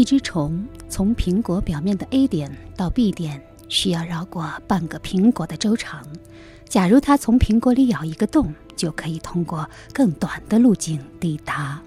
[0.00, 3.38] 一只虫从苹果表面的 A 点到 B 点，
[3.68, 6.02] 需要绕过半个苹果的周长。
[6.66, 11.82] 假如它从苹果里咬一个洞，就可以通过更短的路径抵达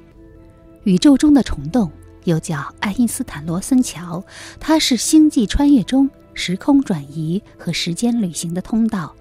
[0.84, 1.92] 宇宙中的虫洞，
[2.26, 4.24] 又叫爱因斯坦罗森桥。
[4.60, 9.16] 它是星际穿越中时空转移和时间旅行的通道。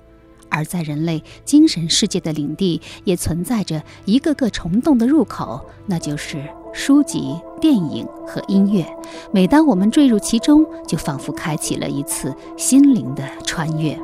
[0.50, 8.84] 而在人类精神世界的领地，也存在着一个个虫洞的入口，那就是书籍、电影和音乐。
[9.30, 13.96] 每当我们坠入其中，就仿佛开启了一次心灵的穿越。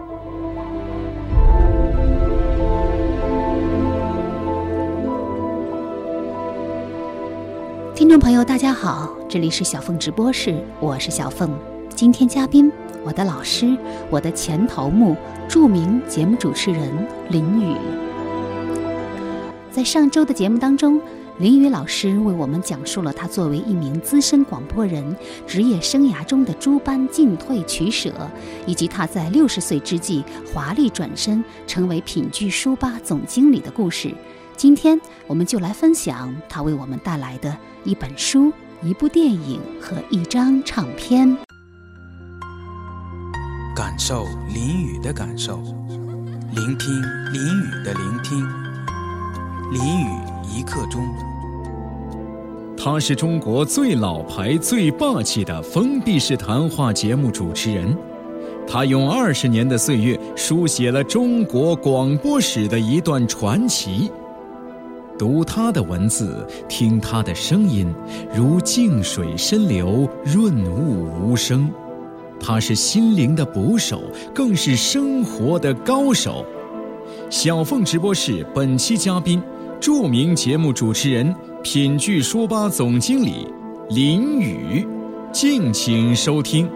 [7.97, 11.51] 听众朋友，大家好，这里是小凤直播室，我是小凤。
[11.97, 12.71] 今天嘉宾，
[13.05, 13.77] 我的老师，
[14.09, 15.17] 我的前头目，
[15.49, 16.93] 著名节目主持人
[17.29, 17.75] 林雨。
[19.73, 21.01] 在上周的节目当中，
[21.39, 28.13] 林雨老师为我们讲述了他作为一名资深广播人职业生涯中的诸般进退取舍，
[28.67, 34.13] 以及他在六十岁之际华丽转身成为品聚书吧总经理的故事。
[34.57, 38.53] 今天，我们就来分享他为我们带来的一本书、
[38.83, 41.37] 一部电影和一张唱片。
[43.77, 45.59] 感受林雨的感受，
[46.53, 47.01] 聆听
[47.33, 48.45] 林雨的聆听。
[49.71, 50.09] 林雨
[50.51, 51.07] 一刻钟。
[52.81, 57.95] 他是中国最老牌、最霸气的封闭式谈话节目主持人。
[58.69, 64.09] 他用二十年的岁月书写了中国广播史的一段传奇。
[65.19, 67.93] 读他的文字，听他的声音，
[68.33, 71.69] 如静水深流，润物无声。
[72.39, 74.01] 他是心灵的捕手，
[74.33, 76.47] 更是生活的高手。
[77.29, 79.43] 小凤直播室本期嘉宾，
[79.81, 83.53] 著名节目主持人、品聚书吧总经理
[83.91, 84.87] 林宇，
[85.33, 86.71] 敬请收听。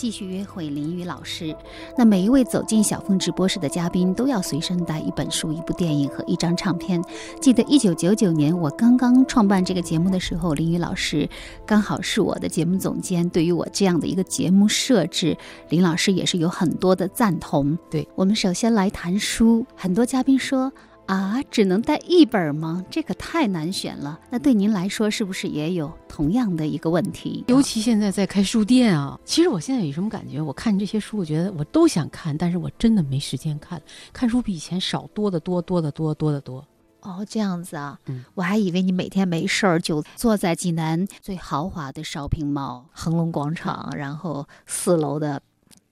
[0.00, 1.54] 继续约会林雨老师。
[1.94, 7.04] 那每一位走进小凤直播室的嘉宾，都要随身带一本书、一部电影和一张唱片。
[7.38, 11.28] 记得一九九九年我刚刚创办这个节目的时候，林雨老师
[11.66, 13.28] 刚好是我的节目总监。
[13.28, 15.36] 对于我这样的一个节目设置，
[15.68, 17.76] 林老师也是有很多的赞同。
[17.90, 20.72] 对我们首先来谈书，很多嘉宾说。
[21.10, 22.84] 啊，只能带一本吗？
[22.88, 24.20] 这可太难选了。
[24.30, 27.44] 那对您来说，是不是也有同样的一个问题？
[27.48, 29.18] 尤其现在在开书店啊。
[29.24, 30.40] 其实我现在有什么感觉？
[30.40, 33.82] 我看这些书，我觉得我都想看，但是我真的没时间看。
[34.12, 36.64] 看书比以前少多得多，多得多，多得多。
[37.00, 37.98] 哦，这样子啊。
[38.06, 45.42] 嗯，我还以为你每天没事儿就坐在济南最豪华的 shopping mall 恒隆广场，然后四楼的。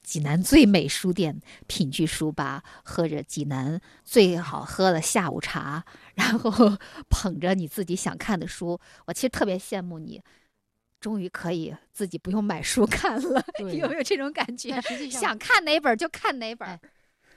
[0.09, 6.79] 济南最美书店品聚书吧，喝着济南最好喝的下午茶，然后
[7.11, 8.81] 捧着你自己想看的书。
[9.05, 10.23] 我其实特别羡慕你，
[10.99, 14.81] 终于可以自己不用买书看了， 有没有这种感觉？
[15.11, 16.81] 想看哪本就看哪本。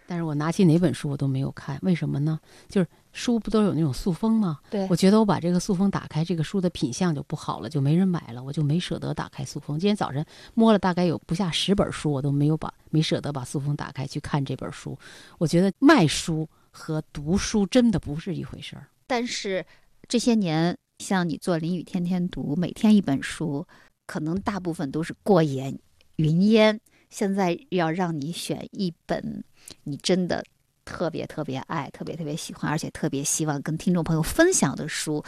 [0.07, 2.39] 但是我拿起哪本书我都没有看，为什么呢？
[2.67, 4.59] 就是书不都有那种塑封吗？
[4.69, 9.79] 对，我觉得我把这个塑封打开，这个书的品相就不好了，就没人买了，我就没舍得打开塑封。
[9.79, 14.97] 今天早晨摸了大概有不下十本书，我都没有把没舍得把塑封打开去看这本书。
[15.37, 18.87] 我觉得卖书和读书真的不是一回事儿。
[19.07, 19.65] 但是
[20.09, 23.65] 这些年，像你做林雨天天读，每天一本书，
[24.07, 25.79] 可能大部分都是过眼
[26.17, 26.79] 云烟。
[27.11, 29.43] 现在要让你选一本，
[29.83, 30.43] 你真的
[30.85, 35.23] 特别特别爱、特别特别喜欢，而且特别希望跟听众朋友分享的书，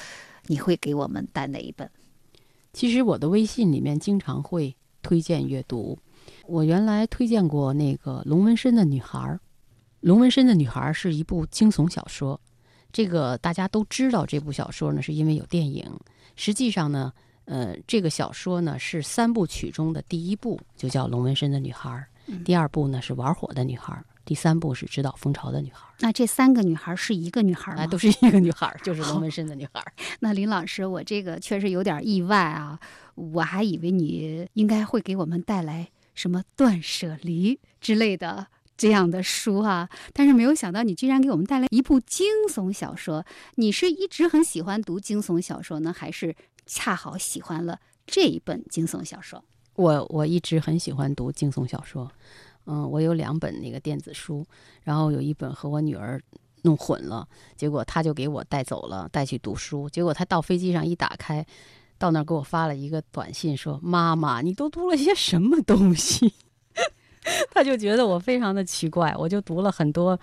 [0.47, 1.87] 你会给我们带哪一本？
[2.71, 5.99] 其实我的微信里面经常会推荐阅读。
[6.47, 9.19] 我原来推荐过那个《龙纹身的女孩》。
[9.99, 12.39] 《龙纹身的女孩》是一部惊悚小说，
[12.93, 14.25] 这个大家都知道。
[14.25, 15.85] 这部小说呢，是因为有电影。
[16.37, 17.11] 实际上呢。
[17.45, 21.89] 呃，这个小说呢是三部曲中的第一部，就叫《龙纹身的女孩》；
[22.43, 23.93] 第二部呢是《玩火的女孩》；
[24.23, 25.79] 第三部是《指导蜂巢的女孩》。
[25.99, 27.85] 那这三个女孩是一个女孩吗？
[27.87, 29.83] 都是一个女孩，就是 龙纹身的女孩。
[30.19, 32.79] 那林老师，我这个确实有点意外啊！
[33.15, 43.23] 我还以为你应该会给我们带来什么断舍离之类的这样的书啊，但是没有想到你居然给我们带来一部惊悚小说。
[43.55, 49.43] 你是一直很喜欢读惊悚小说呢，还是恰好喜欢了这一本惊悚小说？
[49.75, 52.11] 我我一直很喜欢读惊悚小说，
[52.65, 54.45] 嗯，我有两本那个电子书，
[54.83, 56.21] 然后有一本和我女儿
[56.61, 59.89] 弄混了，结果她就给我带走了，带去读书。
[59.89, 61.45] 结果她到飞机上一打开，
[61.97, 66.33] 到那儿给我发了一个短信，说：“妈妈，你都读了些什么东西？”
[67.51, 70.19] 他就觉得我非常的奇怪，我就读了很多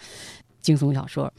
[0.61, 1.33] 惊悚小说。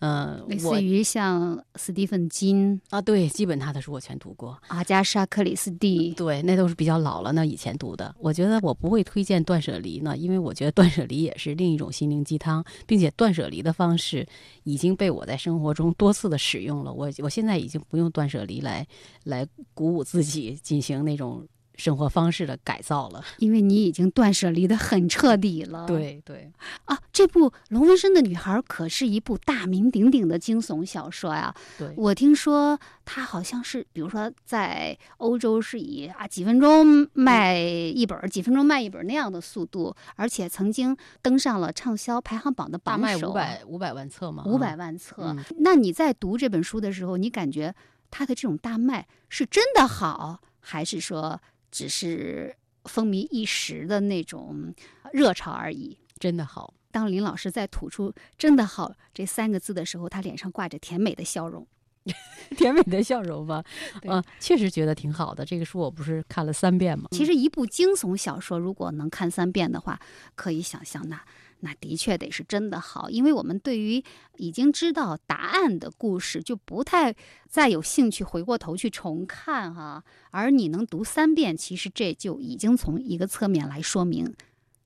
[0.00, 4.56] 嗯，类似于像斯蒂芬金啊，对，基本他的书我全读过。
[4.68, 8.14] 阿加莎克里斯蒂，对，那都是比较老了，那以前读的。
[8.18, 14.26] 我觉得我不会推荐断舍离呢，因为我觉得断舍离也是另一种心灵鸡汤，并且断舍离的方式
[14.62, 16.92] 已经被我在生活中多次的使用了。
[16.92, 18.86] 我我现在已经不用断舍离来
[19.24, 21.46] 来鼓舞自己进行那种。
[21.78, 25.86] 生活方式的改造了，因为你已经断舍离的很彻底了。
[25.86, 26.52] 对对
[26.86, 31.54] 啊，这部《龙纹身的女孩》可是一部大名鼎鼎的惊悚小说呀。
[31.78, 44.42] 对，我听说它好像是，比如说在欧洲是以啊几分钟卖一本，几分钟卖一本那样的速度，而且曾经登上了畅销排行榜的榜首，五百五百万册吗？
[44.44, 45.36] 五百万册。
[45.60, 47.72] 那你在读这本书的时候，你感觉
[48.10, 51.40] 它的这种大卖是真的好，还是说？
[51.70, 52.54] 只是
[52.84, 54.74] 风靡一时的那种
[55.12, 55.98] 热潮而已。
[56.18, 61.66] 真的好，当林老师在吐出“真的好”这三个字的时候，他脸上挂着甜美的笑容，
[62.56, 63.62] 甜美的笑容吧。
[64.08, 65.44] 啊，确实觉得挺好的。
[65.44, 67.08] 这个书我不是看了三遍吗？
[67.12, 70.00] 其实一部惊悚小说，如果能看三遍的话，
[70.34, 71.22] 可以想象那。
[71.60, 74.02] 那的确得是真的好，因为我们对于
[74.36, 77.14] 已经知道答案的故事就不太
[77.48, 80.02] 再有兴趣回过头去重看哈。
[80.30, 84.34] 而你能读三遍，其实这就已经从一个侧面来说明，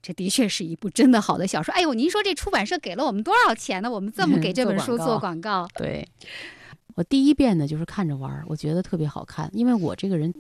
[0.01, 1.73] 这的确是一部真的好的小说。
[1.75, 3.91] 哎呦，您说这出版社给了我们多少钱呢？
[3.91, 5.69] 我们这么给 这本书做广告？
[5.75, 6.09] 对。
[6.95, 9.49] 我第一遍呢，就是看着玩儿，我觉得特别好看。
[9.55, 10.31] 因为我这个人，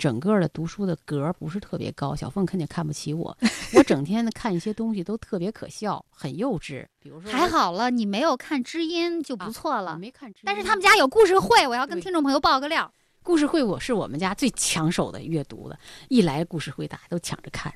[0.00, 3.36] 整个的读书的格儿不是特别高，小凤肯定看不起我。
[3.76, 6.86] 我整天的看一些东西都特别可笑，很幼稚。
[6.98, 9.98] 比如说，还好了，你没有看知音就不错了。
[9.98, 12.90] 没看知音，但是他们家有故事会，我要跟听众朋友报个料。
[13.22, 17.70] 故事会我是我们家最抢手的阅读的，一来故事会大家都抢着看，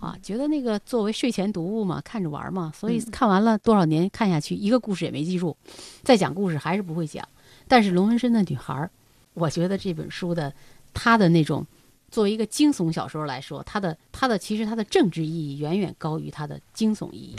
[0.00, 5.54] 啊，觉得那个作为睡前读物嘛，看着玩嘛，所以看完了多少年看下去，一个故事也没记住，
[6.02, 7.22] 再讲故事还是不会讲。
[7.68, 8.88] 但是龙纹身的女孩，
[9.34, 10.50] 我觉得这本书的
[10.92, 11.66] 他的那种
[12.10, 17.36] 作为一个惊悚小说来说，它的它的其实它的政治意义远远高于它的惊悚意义。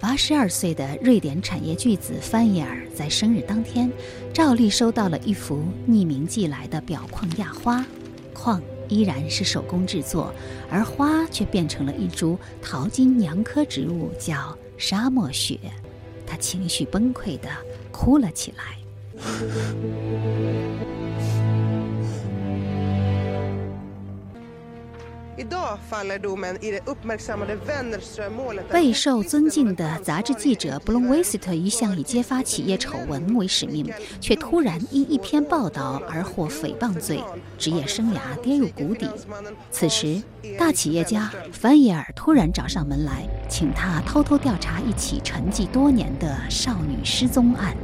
[0.00, 3.90] 八十二岁的瑞典产业巨子范耶尔在生日当天，
[4.32, 7.84] 照例收到了一幅匿名寄来的表框压花，
[8.32, 10.32] 框依然是手工制作，
[10.70, 14.56] 而花却变成了一株桃金娘科植物，叫。
[14.78, 15.58] 沙漠雪，
[16.26, 17.48] 他情绪崩溃的
[17.96, 18.76] 哭了起来。
[28.72, 37.22] 备受尊敬的杂志记者布隆威斯特一向以揭发企业丑闻为使命，却突然因一篇报道而获诽谤罪，
[37.58, 39.06] 职业生涯跌入谷底。
[39.70, 40.22] 此时，
[40.58, 47.76] 大企业家凡耶尔突然找上门来，请他偷偷调查一起沉寂多年的少女失踪案。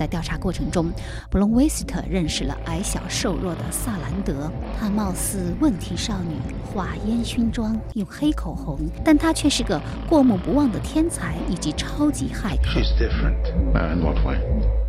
[0.00, 0.90] 在调查过程中，
[1.28, 4.50] 布隆威斯特认识了矮小瘦弱的萨兰德。
[4.80, 6.36] 她貌似问题少女，
[6.72, 9.78] 化烟熏妆，用黑口红，但她却是个
[10.08, 12.80] 过目不忘的天才以及超级骇客。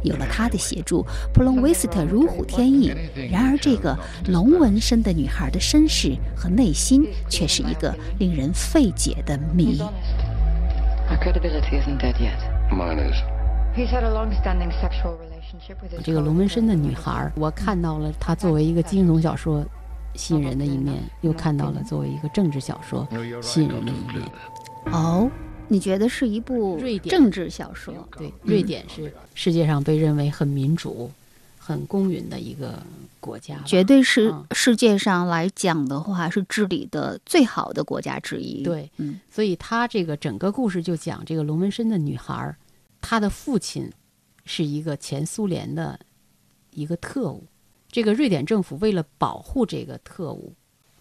[0.02, 2.96] 有了她的协助，布隆威斯特如虎添翼。
[3.30, 3.94] 然而，这个
[4.30, 9.78] 龙纹身的女孩的身世和内心却是一个令人费解的谜。
[16.04, 19.66] 这个龙纹身的女孩，我看到了她作为一个惊悚小说
[20.16, 23.08] 吸引人的一面，又看到了作为一个政治小说
[23.42, 24.30] 吸引人的一面。
[24.92, 25.30] 哦，
[25.70, 27.94] 你觉得是一部瑞典政治小说？
[28.18, 31.10] 对，瑞典是世界上被认为很民主、
[31.58, 32.78] 很公允的一个
[33.22, 38.64] 国家，绝对是世界上来讲的话是治理的最好的国家之一。
[38.64, 42.54] 对，嗯，所以他这个整个故事就讲这个龙纹身的女孩。
[43.02, 43.92] 他的父亲
[44.46, 46.00] 是一个前苏联的
[46.70, 47.44] 一个特务，
[47.90, 50.54] 这个瑞典政府为了保护这个特务，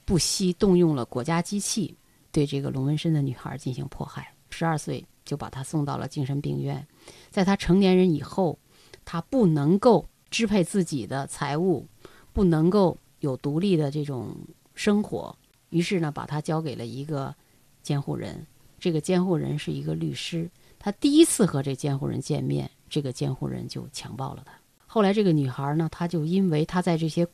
[0.05, 1.97] 不惜动用了国家机器
[2.33, 4.35] 对这个龙纹身的女孩进行迫害。
[4.49, 6.85] 十二岁就把她送到了精神病院，
[7.31, 8.59] 在她成年人以后，
[9.05, 11.87] 她不能够支配自己的财物，
[12.33, 14.35] 不能够有独立的这种
[14.75, 15.37] 生活，
[15.69, 17.35] 于是呢，把他交给了一个
[17.83, 18.47] 监护人。
[18.79, 20.51] 这个监护人是一个律师。
[20.83, 24.53] 他第一次和这监护人见面，这个监护人就强暴了他。
[24.87, 27.29] 后来这个女孩呢，她就因为她在这些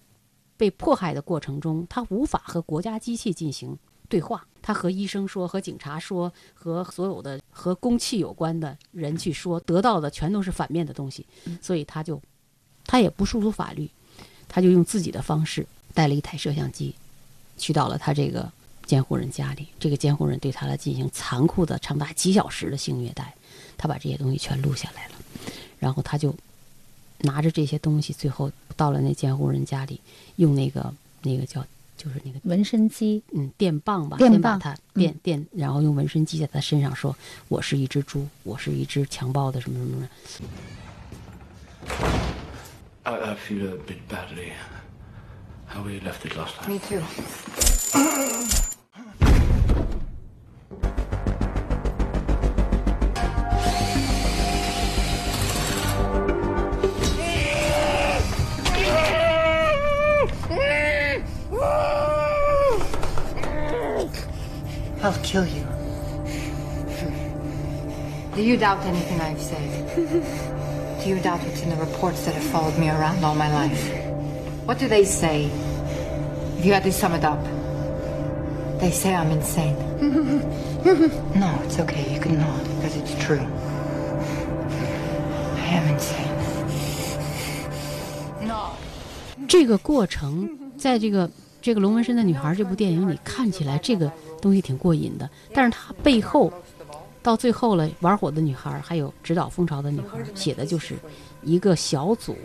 [0.56, 4.44] 被迫害的过程中，她无法和国家机器进行对话。
[4.60, 11.24] 她和医生说，和警察说，和所有的和公器有关的人去说，得到的全都是反面的东西。
[11.62, 12.20] 所以她就，
[12.84, 13.88] 她也不诉诸法律，
[14.48, 16.92] 她就用自己的方式带了一台摄像机，
[17.56, 18.50] 去到了她这个。
[18.86, 23.34] 监护人家里，这个监护人对他来进行残酷的长达几小时的性虐待，
[23.76, 25.14] 他把这些东西全录下来了，
[25.78, 26.34] 然后他就
[27.18, 30.00] 拿着这些东西，最后到了那监护人家里，
[30.36, 30.92] 用那个
[31.22, 31.64] 那个叫
[31.96, 37.16] 就是那个纹身机，嗯，电棒吧，电棒，他电电，然后用纹身机在他身上说
[37.48, 40.48] ：“我是一只猪，我是一只强暴的什么什么什么。”
[43.04, 44.52] I I feel a bit badly.
[45.68, 46.72] How we left it last time.
[46.72, 47.02] Me too.
[65.05, 65.65] I'll kill you.
[68.35, 69.69] Do you doubt anything I've said?
[71.03, 73.91] Do you doubt what's in the reports that have followed me around all my life?
[74.65, 75.49] What do they say?
[76.57, 77.43] If you had to sum it up,
[78.79, 79.75] they say I'm insane.
[81.35, 82.13] no, it's okay.
[82.13, 83.45] You can nod because it's true.
[85.57, 86.29] I am insane.
[88.47, 88.77] No.
[89.47, 91.29] 这个过程，在这个
[91.61, 94.11] 这个龙纹身的女孩这部电影里看起来，这个
[94.46, 95.28] 东西挺过瘾的。
[95.52, 96.52] 但是它背后，
[97.20, 100.94] 到最后了，玩火的女孩还有指导蜂巢的女孩，写的就是
[101.42, 102.36] 一个小组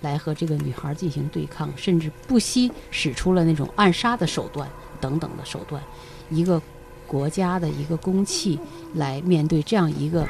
[0.00, 4.68] 来和这个女孩进行对抗，甚至不惜使出了那种暗杀的手段
[5.00, 5.82] 等等的手段。
[6.30, 6.62] 一个
[7.04, 8.56] 国家的一个公器
[8.94, 10.24] 来面对这样一个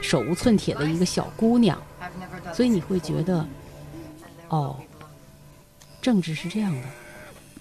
[0.00, 1.80] 手无寸铁的一个小姑娘，
[2.52, 3.46] 所以你会觉得，
[4.48, 4.76] 哦，
[6.00, 6.88] 政治是这样的。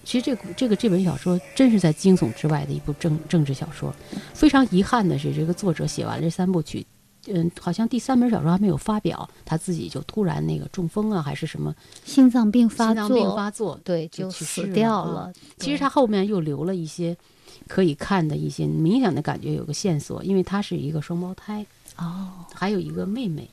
[0.03, 3.93] 其实这这个这本小说真是在惊悚之外的一部政政治小说。
[4.33, 6.85] 非常遗憾的是，这个作者写完这三部曲，
[7.27, 15.33] 嗯，好像第三本小说还没有发表，他自己就突然那个中风啊，还是什么心脏病发作，心脏病发作，对，就去死世掉了了。
[15.57, 17.15] 其实他后面又留了一些
[17.67, 21.65] 可以看的一些明显的感觉，有个线索，因为他是一个双胞胎，
[21.97, 23.47] 哦，还有一个妹妹。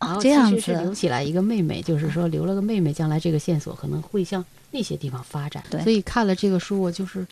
[0.00, 5.62] 然后这样其实是子留起来一个妹妹，就是说留了个妹妹，将来这个线索可能会向那些地方发展。
[5.70, 7.24] 对所以看了这个书，我就是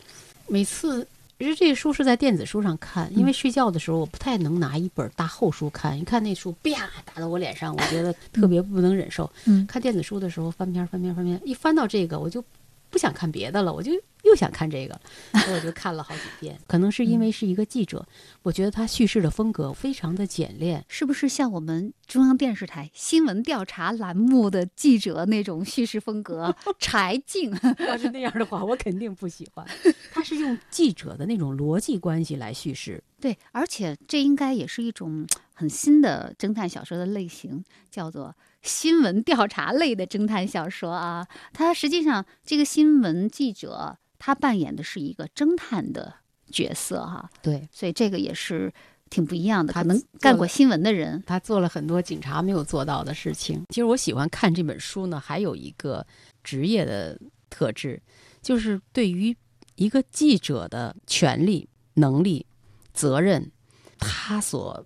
[0.47, 1.05] 每次，
[1.37, 9.29] 其实这个书是在电子书上看，嗯因为睡觉的时候我不太能拿一本大厚书看，一看那书啪打到我脸上，我觉得特别不能忍受。
[9.45, 12.43] 嗯看电子书的时候翻篇儿翻篇儿翻篇儿，一翻到这个我就
[12.91, 13.91] 不想看别的了，我就
[14.23, 14.99] 又想看这个，
[15.45, 16.59] 所以我就看了好几遍。
[16.67, 18.05] 可能是因为是一个记者，
[18.43, 20.85] 我觉得他叙事的风格非常的简练。
[20.87, 26.55] 是不是像我们中央电视台新闻调查栏目的记者那种叙事风格？
[26.77, 29.65] 柴静， 要是那样的话，我肯定不喜欢。
[30.11, 41.27] 他是用记者的那种逻辑关系来叙事，对，而且这应该也是一种很新的侦探小说的类型，叫做新闻调查类的侦探小说啊。
[41.53, 46.15] 它实际上这个新闻记者他扮演的是一个侦探的
[46.51, 48.71] 角色哈、对所以这个也是
[49.09, 49.73] 挺不一样的。
[49.73, 53.63] 他可能干过新闻的人，他做了很多警察没有做到的事情。
[53.69, 56.05] 其实我喜欢看这本书呢，还有一个
[56.43, 58.01] 职业的特质，
[58.41, 59.35] 就是对于
[59.75, 62.45] 一个记者的权利、能力、
[62.93, 63.49] 责任，
[63.97, 64.85] 他所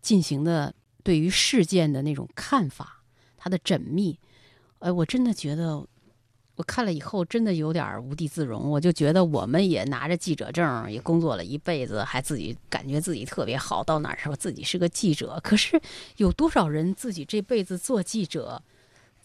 [0.00, 3.01] 进行的对于事件的那种看法，
[3.42, 4.16] 他的缜密，
[4.78, 5.84] 哎，我真的觉得。
[6.54, 8.70] 我看了以后，真的有点无地自容。
[8.70, 15.40] 我就觉得我们也拿着记者证，也工作了一辈子，还自己感觉自己特别好，到哪儿说自己是个记者。
[15.42, 15.80] 可是
[16.18, 18.62] 有多少人自己这辈子做记者，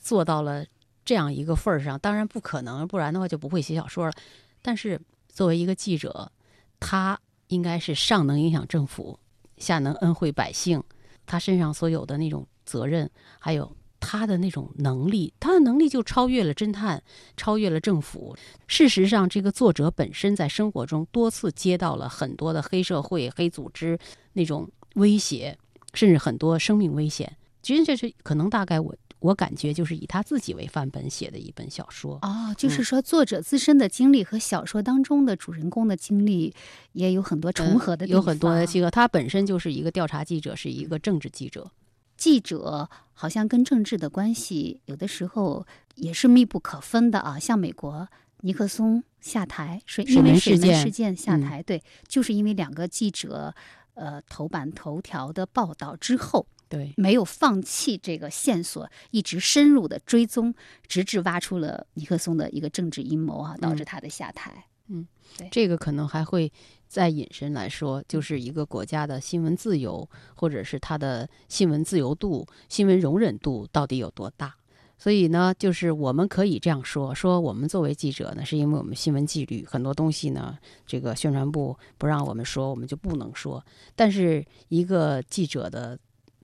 [0.01, 0.65] 做到了
[1.03, 1.99] 这样一个份儿上？
[1.99, 4.13] 当然不可能，不然的话就不会写小说了。
[4.61, 6.31] 但是作为一个记者，
[6.79, 7.19] 他
[7.49, 9.19] 应该是上能影响政府，
[9.57, 10.81] 下能恩惠百姓。
[11.25, 17.01] 他身上所有的那种责任，还有他的那种能力，他的能力就超越了侦探，
[17.35, 18.35] 超越了政府。
[18.67, 23.97] 事实上，这个作者本身在生活中多次接到了很多的黑社会、黑组织
[24.33, 25.57] 那种威胁，
[25.93, 27.35] 甚至很多生命危险。
[27.61, 32.19] 其实这是可能大概我我感觉就是以他自己为范本写的一本小说。
[32.21, 36.53] 哦，就是嗯说作者自身的经历和小说当中的主人公的经历
[36.93, 38.91] 也有很多重合的地方、嗯有很多的契合。
[38.91, 41.69] 他本身就是一个调查记者，是一个政治记者。
[42.15, 42.89] 记者
[43.19, 47.39] 好像跟政治的关系有的时候也是密不可分的啊。
[47.39, 48.07] 像美国
[48.41, 53.55] 尼克松下台，水水因为水门事件下嗯台，对，就是因为两个记者
[53.95, 60.53] 呃头版头条的报道之后，对，没有放弃这个线索，一直深入的追踪，
[60.87, 64.67] 直至挖出了尼克松的一个政治阴谋啊，导致他的下台。
[65.51, 66.51] 这个可能还会
[66.87, 74.55] 再引申来说，就是一个国家的新闻自由，或者是它的新闻自由度、新闻容忍度到底有多大。
[74.99, 83.63] 所以呢，就是我们可以这样说：说我们作为记者呢，是因为我们新闻纪律很多东西呢，这个宣传部不让我们说，我们就不能说。
[83.95, 85.99] 但是一个记者的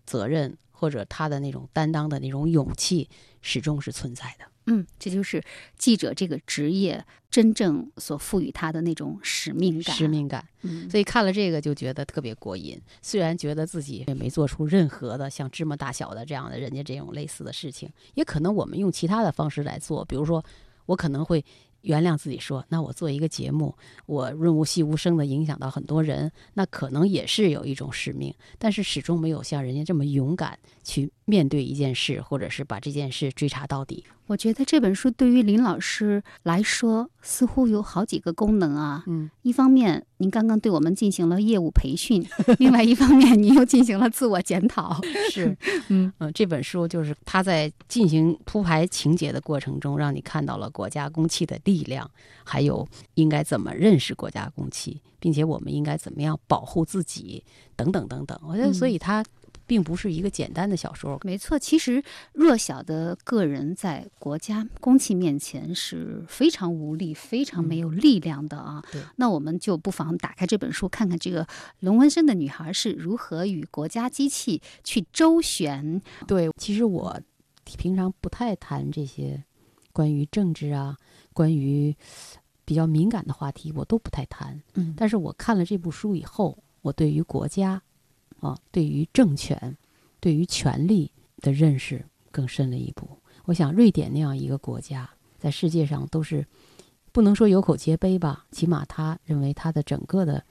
[0.05, 3.09] 责任或者他的那种担当的那种勇气，
[3.43, 4.45] 始终是存在的。
[4.65, 5.43] 嗯，这就是
[5.77, 9.95] 记者这个职业真正所赋予他的那种使命感。
[9.95, 10.47] 使命感。
[10.61, 20.43] 嗯，所以看了这个就觉得特别过瘾，虽然觉得自己也没做出任何的像芝麻大小的这样的人家这种类似的事情，也可能我们用其他的方式来做，比如说
[20.85, 21.43] 我可能会
[21.81, 34.03] 原谅自己说，那我做一个节目，我润物细无声的影响到很多人，那可能也是有一种使命，但是始终没有像人家这么勇敢去面对一件事，或者是把这件事追查到底。
[34.27, 39.03] 我觉得这本书对于林老师来说，似乎有好几个功能啊。
[39.07, 42.23] 嗯，一方面，您刚刚对我们进行了业务培训；
[42.57, 45.01] 另外一方面，您又进行了自我检讨。
[45.29, 45.55] 是，
[45.89, 52.09] 嗯呃这本书就是他在进行铺排情节的过程中，让你看到了国家公器的力量，
[52.45, 57.43] 还有应该怎么认识国家公器，并且我们应该怎么样保护自己，
[57.75, 58.39] 等等等等。
[58.47, 59.23] 我觉得，嗯所以它
[59.65, 61.19] 并不是一个简单的小说。
[61.23, 62.03] 没错，其实
[62.33, 68.83] 弱小的个人在国家公器面前是非常无力、非常没有力量的啊。
[68.91, 71.47] 对那我们就不妨打开这本书，看看这个
[71.79, 76.01] 龙纹身的女孩是如何与国家机器去周旋。
[76.27, 77.19] 对，其实我
[77.63, 79.43] 平常不太谈这些
[79.91, 80.97] 关于政治啊，
[81.33, 81.95] 关于
[82.65, 84.61] 比较敏感的话题，我都不太谈。
[84.75, 87.81] 嗯但是我看了这部书以后，我对于国家，
[88.43, 89.77] 啊，对于政权，
[90.19, 93.07] 对于权力的认识更深了一步。
[93.45, 96.45] 我想，瑞典那样一个国家，在世界上都是
[97.11, 100.43] 不能说有口皆碑吧，起码他认为他的整个的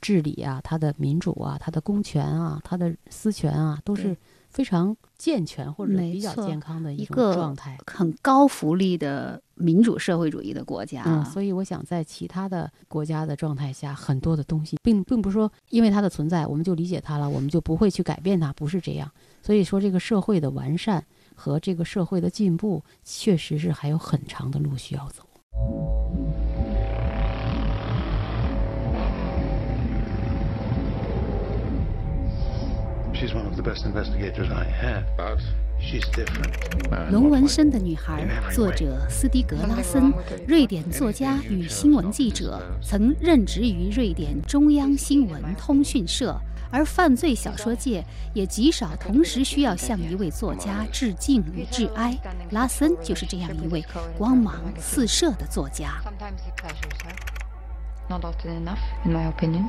[0.00, 4.16] 治理啊，他的民主啊，他的公权啊，他的私权啊，都是对
[4.56, 7.76] 非常健全或者没比较健康的一种状态。
[7.86, 19.12] 很高福利的民主社会主义的国家所以我想在其他的国家的状态下，很多的东西并并不是说因为它的存在我们就理解它了，我们就不会去改变它，不是这样。
[19.42, 25.22] 所以说，这个社会的完善和这个社会的进步，确实是还有很长的路需要走。
[37.10, 40.12] 龙纹身的女孩，作者斯蒂格拉森，
[40.46, 46.38] 瑞典作家与新闻记者，曾任职于瑞典中央新闻通讯社。
[46.68, 52.14] 而犯罪小说界也极少同时需要向一位作家致敬与致哀。
[52.50, 53.82] 拉森就是这样一位
[54.18, 56.02] 光芒四射的作家。
[56.04, 57.14] Sometimes he pleasures her.
[58.10, 59.68] Not often enough, in my opinion.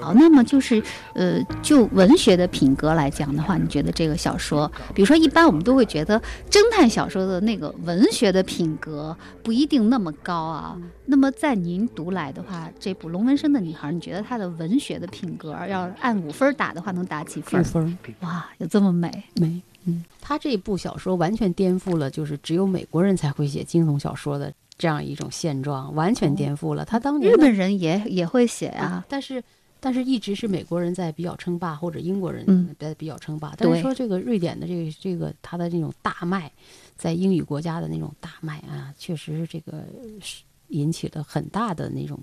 [0.00, 0.82] 好，那么就是，
[1.14, 10.76] 呃，就文学的品格来讲的话，你觉得这个小说，比如说一般我们都会觉得侦探小说的那个文学的品格不一定那么高啊。
[11.06, 17.64] 那么在您读来的话，这部《龙纹身的女孩》，你觉得她的文学的品格要按五分打的话，能打几分五？
[17.64, 19.10] 分哇，有这么美？
[19.34, 26.84] 美，嗯，他这部小说完全颠覆了，就是只有美国人才会写惊悚小说的这样一种现状，完全颠覆了。
[26.84, 29.42] 他当年日本人也也会写啊啊，，但是
[29.80, 33.54] 但是一直是美国人在比较称霸，或者英国人嗯在比较称霸。
[33.56, 36.52] 但是说这个瑞典的这个这个它的这种大卖，
[36.96, 39.84] 在英语国家的那种大卖啊，确实是这个
[40.20, 42.20] 是引起了很大的那种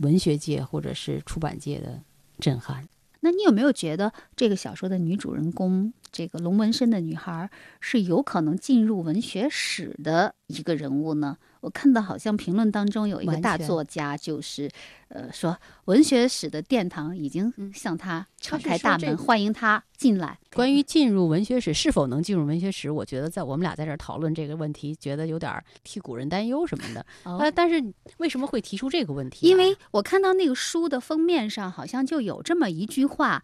[0.00, 2.00] 文学界或者是出版界的
[2.38, 2.88] 震撼。
[3.20, 7.48] 那你有没有觉得这个小说的女主人公，这个龙纹身的女孩，
[7.80, 11.36] 是有可能进入文学史的一个人物呢？
[11.62, 14.68] 我看到好像评论当中有一个大作家，就是
[15.08, 20.36] 呃说文学史的殿堂已经嗯向他敞开大门，欢迎他进来。
[20.52, 27.06] 关于进入文学史是否能进入文学史，我觉得在我们俩在这儿讨论这个问题，觉得有点儿替古人担忧什么的。
[27.22, 27.80] 哦呃，但是
[28.18, 29.48] 为什么会提出这个问题啊？
[29.48, 33.40] 因为我看到那个书的封面上好像就有这么一句话，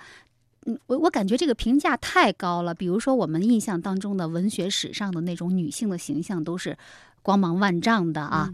[0.66, 2.74] 嗯，我我感觉这个评价太高了。
[2.74, 6.76] 比如说我们印象当中的文学史上的那种女性的形象都是
[7.28, 8.50] 光芒万丈的啊，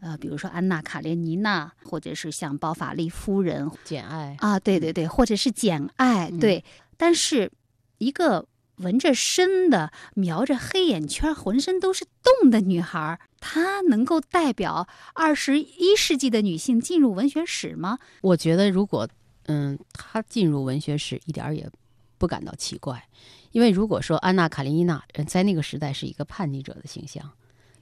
[0.00, 4.34] 呃，比如说安娜·卡列尼娜，或者是像包法利夫人简爱。
[4.40, 6.40] 啊，对对对，或者是简爱，嗯。
[6.40, 6.64] 对。
[6.96, 7.52] 但是
[7.98, 17.98] 一个纹着身的、描着黑眼圈、浑身都是洞的女孩，她能够代表二十一世纪的女性进入文学史吗？
[18.22, 19.06] 我觉得，如果
[19.48, 21.68] 嗯，她进入文学史，一点儿也
[22.16, 23.06] 不感到奇怪，
[23.52, 27.30] 因为如果说安娜·卡列尼娜在那个时代是一个叛逆者的形象，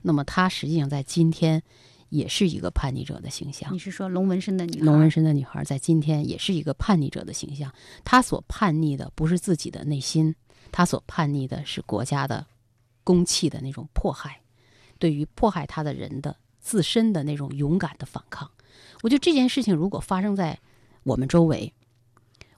[0.02, 1.62] 那么她实际上在今天
[2.08, 3.78] 也是一个叛逆者的形象你。
[3.78, 4.84] 是说龙纹身的女孩？
[4.84, 7.72] 龙纹身的女孩在今天也是一个叛逆者的形象。
[8.04, 10.34] 她所叛逆的不是自己的内心，
[10.70, 12.46] 她所叛逆的是国家的
[13.04, 14.40] 公器的那种迫害，
[14.98, 18.50] 对于迫害她的人的自身的那种勇敢的反抗。
[19.02, 20.58] 我觉得这件事情如果发生在
[21.02, 21.72] 我们周围，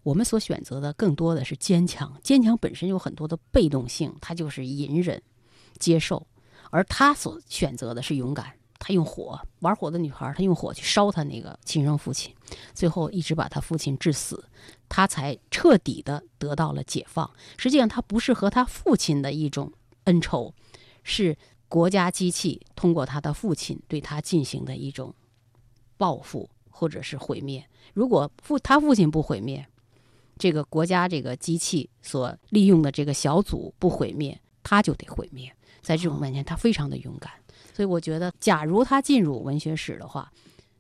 [0.03, 2.13] 我们所选择的更多的是坚强。
[2.23, 5.23] 坚强本身有很多的被动性，它就是隐忍、
[5.79, 6.27] 接受，
[6.75, 8.53] 而他所选择的是勇敢。
[8.81, 12.35] 他用火玩火的女孩，他用火去烧他那个亲生父亲，
[12.75, 14.45] 最后一直把他父亲致死，
[14.89, 17.31] 他才彻底的得到了解放。
[17.57, 19.73] 实际上，他不是和他父亲的一种
[20.05, 20.53] 恩仇，
[21.05, 25.15] 是国家机器通过他的父亲对他进行的一种
[25.97, 27.65] 报复或者是毁灭。
[27.95, 29.65] 如果父他父亲不毁灭，
[30.37, 35.51] 这个国家这个机器所利用的这个小组不毁灭，他就得毁灭。
[35.85, 37.31] 在这种面前，他非常的勇敢。
[37.73, 40.31] 所以我觉得，假如他进入文学史的话，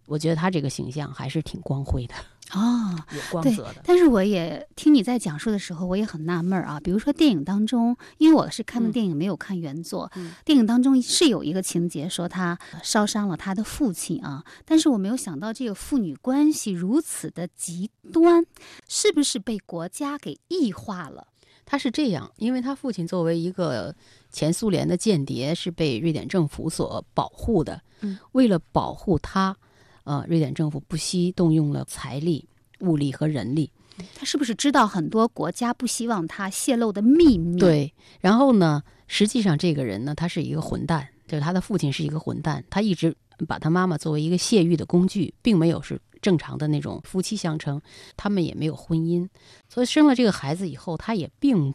[0.06, 2.14] 我觉得他这个形象还是挺光辉的，
[2.52, 3.82] 哦， 有光泽的。
[3.84, 6.78] 但是我也听你在讲述的时候，我也很纳闷儿啊。
[6.78, 10.10] 比如说电影当中，因为我是看的嗯电影，没有看原作。
[10.14, 18.44] 嗯电影当中是有一个情节说他烧伤了他的父亲啊，但是我没有想到这个父女关系如此的极端，
[18.86, 21.26] 是不是被国家给异化了？
[21.66, 23.96] 他是这样，因为他父亲作为一个
[24.34, 27.80] 前苏联的间谍，是被瑞典政府所保护的。
[28.00, 29.56] 嗯，为了保护他，
[30.02, 32.46] 呃，瑞典政府不惜动用了财力、
[32.80, 33.70] 物力和人力。
[34.16, 43.14] 他是不是知道很多国家不希望他泄露的秘密？，对，然后呢，实际上这个人呢，他是一个混蛋，就是他的父亲是一个混蛋，他一直
[43.46, 47.80] 把他妈妈作为一个泄欲的工具，并没有是正常的那种夫妻相称，
[48.16, 49.28] 他们也没有婚姻，
[49.68, 51.72] 所以生了这个孩子以后，他也并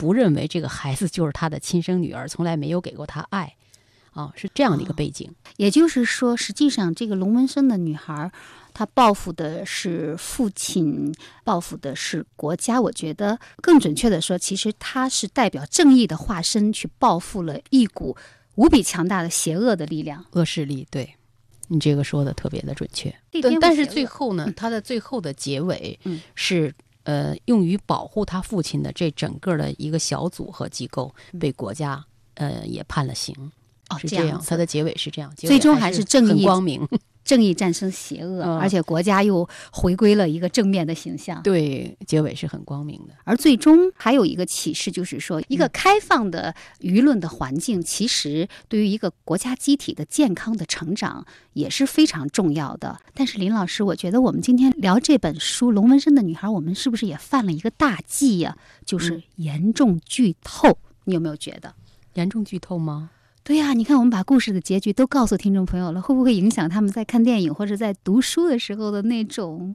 [0.00, 3.54] 不认为这个孩子就是他的亲生女儿，从来没有给过他爱，
[4.12, 5.30] 啊，是这样的一个背景。
[5.58, 8.32] 也就是说，实际上这个龙纹身的女孩，
[8.72, 12.80] 她报复的是父亲，报复的是国家。
[12.80, 18.16] 我觉得更准确的说，其实她是代表正义的化身，去报复了一股
[18.54, 20.24] 无比强大的邪恶的力量。
[20.30, 21.14] 恶势力，对
[21.68, 23.14] 你这个说的特别的准确。
[23.60, 33.34] 但是最后呢，他的最后的结尾嗯是、呃，用于保护他父亲的这整个的一个小组和机构被国家呃也判了刑，
[33.88, 34.24] 哦，是这样。
[34.24, 36.86] 这样子他的结尾是这样，最终还还是正很义光明。
[37.30, 41.40] 正义战胜邪恶，嗯而且国家又回归了一个正面的形象。
[41.44, 43.14] 对，结尾是很光明的。
[43.22, 52.98] 而最终还有一个启示，就是说，一个嗯开放的舆论的环境，其实对于一个国家机体的健康的成长也是非常重要的。
[53.14, 60.76] 但是林老师，我觉得我们今天聊这本书《龙纹身的女孩》，我们是不是也犯了一个大忌呀、就是嗯严重剧透。
[61.04, 61.72] 你有没有觉得？
[62.14, 63.10] 严重剧透吗？
[63.42, 69.74] 对呀、你看我们把故事的结局都告诉听众朋友了，会不会影响他们在看电影或者在读书的时候的那种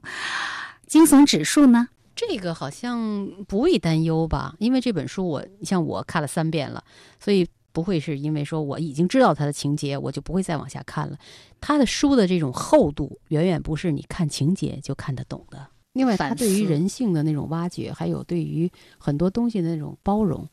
[0.86, 1.88] 惊悚指数呢？
[2.14, 6.82] 这个好像不必担忧吧，因为这本书我像我看了三遍了，
[7.20, 11.18] 所以不会是因为说我已经知道它的情节，我就不会再往下看了。
[11.60, 15.66] 它的书的这种厚度，远远不是你看情节就看得懂的。
[15.92, 20.48] 另外，它对于人性的那种挖掘，还有对于很多东西的那种包容，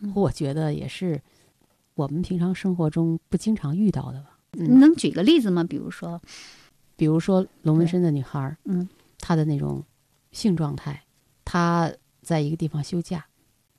[0.00, 1.18] 嗯我觉得也是
[1.96, 4.38] 我们平常生活中不经常遇到的吧。
[4.52, 5.64] 你能举个例子吗？
[5.64, 6.20] 比如说，
[6.94, 8.54] 比如说龙纹身的女孩
[9.18, 9.82] 她的那种
[10.30, 11.02] 性状态，
[11.42, 13.24] 她在一个地方休假，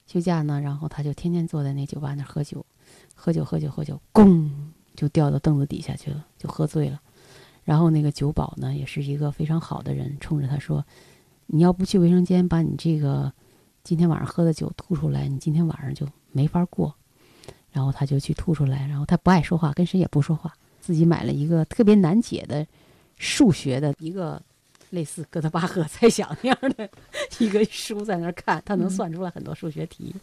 [0.07, 2.65] 休假呢，然后她就天天坐在那酒吧那儿喝酒，
[3.13, 4.49] 喝酒喝酒喝酒，咣
[4.95, 6.99] 就掉到凳子底下去了，就喝醉了。
[7.63, 10.83] 然后那个酒保呢，也是一个非常好的人，冲着她说
[11.45, 13.31] ：“你要不去卫生间把你这个
[13.83, 16.95] 今天晚上喝的酒吐出来，你今天晚上就没法过。”
[17.71, 22.65] 然后他就去吐出来，然后他不爱说话，跟谁也不说话，自己买了一个特别难解的
[23.17, 24.41] 数学的一个
[24.89, 26.89] 类似哥德巴赫猜想那样的
[27.39, 30.13] 一个书，在那儿看，他能算出来很多数学题。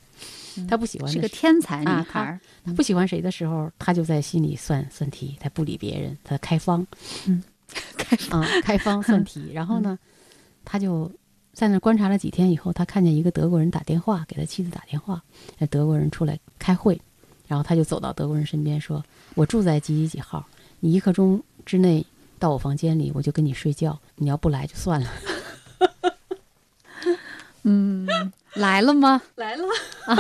[0.69, 6.87] 他不喜欢是的个天才女啊孩儿，他不喜欢谁的时候，他就在心里算算题，他不理别人，他开方，
[7.27, 7.43] 嗯，
[7.99, 9.51] 开啊，开方算题。
[9.53, 9.99] 然后呢，
[10.65, 11.11] 他就
[11.53, 15.21] 在那观察了几天以后，他看见一个德国人打电话给他妻子打电话，
[15.59, 16.99] 那德国人出来开会，
[17.47, 19.05] 然后他就走到德国人身边说
[19.35, 20.45] ：“我住在几几几号，
[20.81, 22.05] 你一刻钟之内
[22.39, 23.99] 到我房间里，我就跟你睡觉。
[24.17, 25.11] 你要不来就算了。
[27.67, 28.07] ”嗯，
[28.55, 29.23] 来了吗？
[29.37, 29.65] 来了，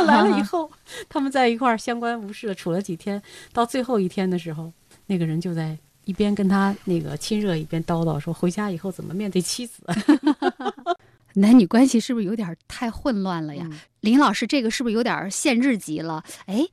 [0.06, 0.70] 来了以后，
[1.08, 4.72] 他们在一块儿相安无事的处了几天，到最后一天的时候，
[5.06, 9.82] 那个人就在一边跟他那个亲热，一边叨叨说：“回家以后怎么面对妻子？”
[11.36, 13.66] 男女关系是不是有点太混乱了呀？
[13.70, 16.22] 嗯林老师，这个是不是有点限制级了？
[16.46, 16.64] 哎，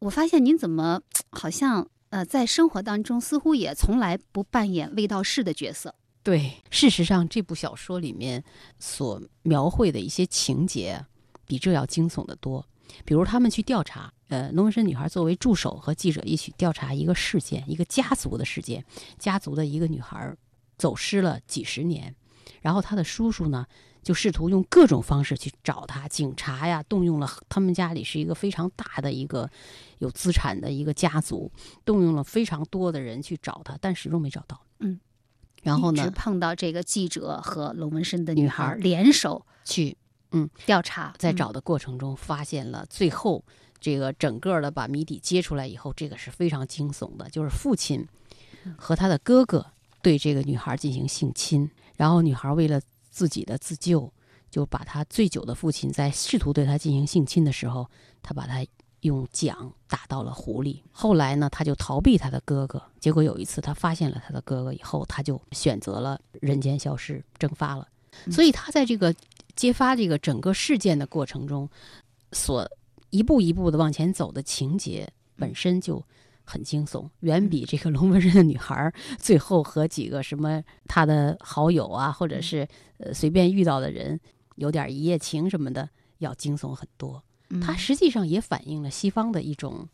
[0.00, 5.94] 我发现您怎么好像呃，在生活当中似乎也从来不扮演卫道士的角色。
[6.22, 8.42] 对，事实上，这部小说里面
[8.78, 11.04] 所描绘的一些情节，
[11.46, 12.66] 比这要惊悚的多。
[13.04, 18.84] 比如他们去调查，呃，龙纹身女孩作为助手和记者一起调查一个事件，一个家族的事件，
[19.18, 20.36] 家族的一个女孩
[20.78, 22.14] 走失了几十年，
[22.60, 23.66] 然后她的叔叔呢，
[24.02, 29.50] 就试图用各种方式去找她，警察呀，动用了他们家里是一个非常大的一个
[29.98, 31.50] 有资产的一个家族，
[31.84, 34.60] 动用了非常多的人去找他，但始终没找到。
[34.80, 35.00] 嗯，
[35.62, 39.96] 然后呢，碰到这个记者和龙纹身的女女孩孩联手去
[40.32, 43.44] 嗯调查，嗯在找的过程中发现了，最后
[43.80, 48.06] 这个整个的把谜底揭出来以后，这个是非常惊悚的，就是父亲
[48.76, 49.64] 和他的哥哥
[50.02, 52.80] 对这个女孩进行性侵，然后女孩为了
[53.10, 54.12] 自己的自救，
[54.50, 57.88] 就把她醉酒的父亲在试图对她进行性侵的时候，
[58.22, 58.64] 他把他
[59.06, 60.82] 用桨打到了湖里。
[60.92, 67.88] 后来呢，他就逃避他的哥哥，结果有一次他发现了他的哥哥以后，他就选择了人间消失，蒸发了。
[68.30, 69.14] 所以他在这个
[69.54, 71.68] 揭发这个整个事件的过程中，
[72.32, 72.70] 所
[73.10, 76.02] 一步一步的往前走的情节本身就
[76.44, 82.66] 很惊悚，远比这个龙纹身的女孩儿最后和几个什么她的好友啊，或者是
[82.98, 84.18] 呃随便遇到的人
[84.56, 85.88] 有点一夜情什么的
[86.18, 87.22] 要惊悚很多。
[87.50, 89.88] 嗯它实际上也反映了西方的一种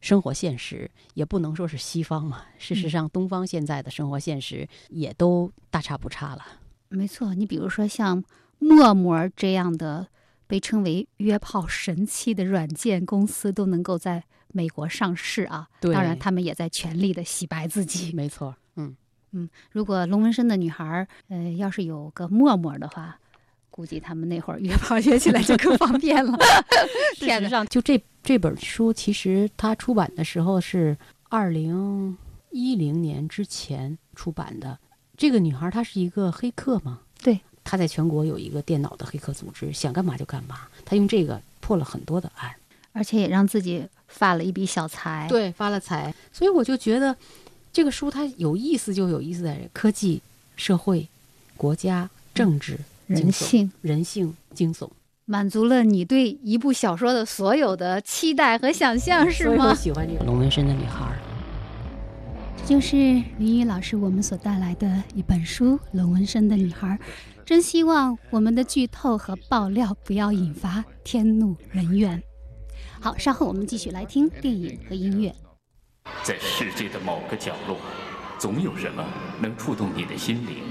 [0.00, 2.42] 生活现实，也不能说是西方嘛。
[2.58, 6.44] 事实上，东方现在的生活现实也都大差不差了。
[6.88, 8.22] 没错，你比如说像
[8.58, 10.08] 陌陌这样的
[10.46, 15.68] 被称为约炮神器的软件公司，都能够在美国上市啊。
[15.80, 18.12] 对当然他们也在全力的洗白自己。
[18.14, 18.94] 没错，嗯，
[19.32, 23.18] 嗯如果龙纹身的女孩儿，呃，要是有个陌陌的话，
[23.74, 26.38] 估计他们那会儿约炮约起来就更方便了。
[27.18, 30.96] 实上，就这这本书，其实它出版的时候是
[31.28, 32.16] 二零
[32.52, 34.78] 一零年之前出版的。
[35.16, 37.00] 这个女孩她是一个黑客嘛？
[37.20, 40.68] 对，她在全国有一个电脑的黑客组织，想干嘛就干嘛。
[40.84, 42.54] 她用这个破了很多的案，
[42.92, 46.14] 而且也让自己发了一笔小财。，对，发了财。
[46.32, 47.16] 所以我就觉得
[47.72, 50.22] 这个书它有意思，就有意思在科技、
[50.54, 51.08] 社会、
[51.56, 54.88] 国家、政治、人性人性、惊悚，
[55.24, 59.74] 满足了你对一部小说的所有的期待和想象，是吗我吗？
[59.74, 61.18] 喜欢这个龙纹身的女孩儿。
[62.56, 62.96] 这就是
[63.38, 66.88] 林雨老师我们所带来的一本书《龙纹身的女孩》。
[67.44, 72.22] 真希望我们的剧透和爆料不要引发天怒人怨。
[73.00, 75.30] 好，稍后我们继续来听电影和音乐。
[76.22, 77.76] 在世界的某个角落，
[78.38, 79.04] 总有什么
[79.42, 80.64] 能触动你的心灵。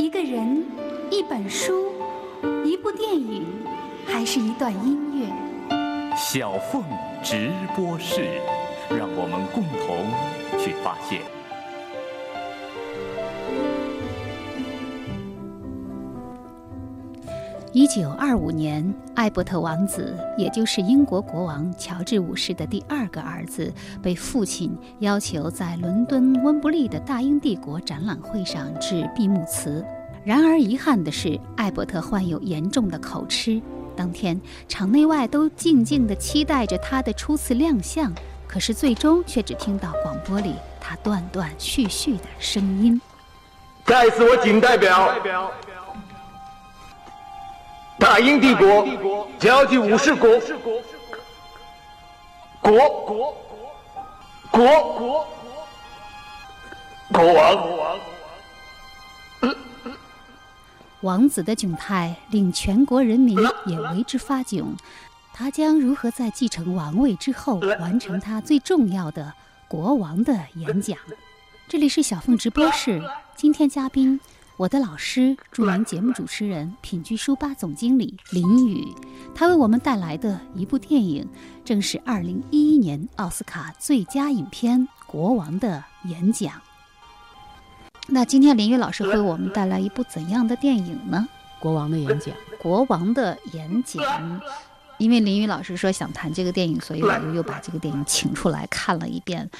[0.00, 0.64] 一个人，
[1.10, 1.92] 一本书，
[2.64, 3.44] 一部电影，
[4.06, 6.16] 还是一段音乐？
[6.16, 6.82] 小凤
[7.22, 8.40] 直播室，
[8.88, 11.20] 让我们共同去发现。
[17.80, 29.82] 一九二五年，艾伯特王子，也就是英国国王乔治五世的第二个儿子，被父亲要求在伦敦温布利的大英帝国展览会上致闭幕词。
[30.22, 33.58] 然而遗憾的是，艾伯特患有严重的口吃。
[33.96, 34.38] 当天，
[34.68, 38.12] 场内外都静静地期待着他的初次亮相，
[38.46, 43.00] 可是最终却只听到广播里他断断续续的声音。
[43.86, 45.10] 在此，我谨代表
[48.00, 50.40] 大英帝国交际武士国
[52.62, 53.36] 国国
[54.50, 55.26] 国
[57.12, 58.00] 国王。
[61.02, 64.64] 王子的窘态令全国人民也为之发窘。
[65.34, 69.34] 他将如何在继承王位之后完成他最重要的
[69.68, 70.96] 国王的演讲？
[71.68, 73.02] 这里是小凤直播室，
[73.36, 74.18] 今天嘉宾
[74.60, 78.94] 我的老师，著名节目主持人、品居书吧总经理林宇，
[79.34, 81.26] 他为我们带来的一部电影，
[81.64, 86.52] 正是2011年奥斯卡最佳影片《国王的演讲》。
[88.08, 91.26] 那今天林宇老师会为我们带来一部怎样的电影呢？
[91.58, 92.34] 国王的演讲。
[92.60, 94.42] 国王的演讲，
[94.98, 99.50] 因为林宇老师说想谈这个电影，所以我就又把这个电影请出来看了一遍。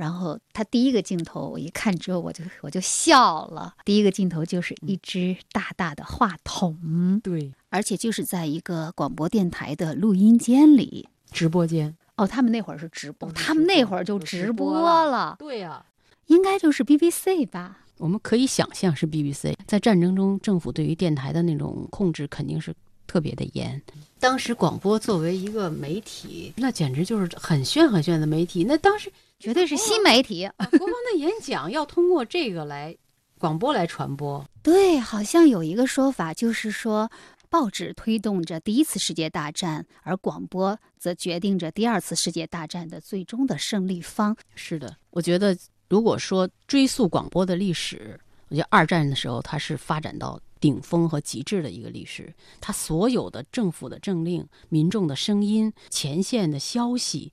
[0.00, 3.74] 然后他第一个镜头我一看之后，我就我就笑了。
[3.84, 11.94] 第一个镜头就是一只大大的话筒，对，而且就是在一个广播电台的录音间里，直播间。
[12.16, 15.84] 哦，他们那会儿是直播，他们那会儿就直播了，对呀、
[16.28, 17.80] 应该就是 BBC 吧？
[17.98, 22.74] 我们可以想象是 BBC 在战争中，政府对于电台的那种控制肯定是
[23.10, 23.82] 特别的严。
[24.20, 28.62] 当时广播作为一个媒体，那简直就是很炫很炫的媒体。
[28.62, 30.44] 那当时绝对是新媒体。
[30.44, 32.96] 啊国王的演讲要通过这个来
[33.36, 34.44] 广播来传播。
[34.62, 37.10] 对，好像有一个说法，就是说，
[37.48, 44.36] 报纸推动着第一次世界大战，而广播则决定着第二次世界大战的最终的胜利方。
[44.54, 45.56] 是的，我觉得
[45.88, 48.20] 如果说追溯广播的历史，
[48.50, 57.32] 我觉得二战的时候它是发展到顶峰和极致的一个历史，它所有的政府的政令、民众的声音、前线的消息，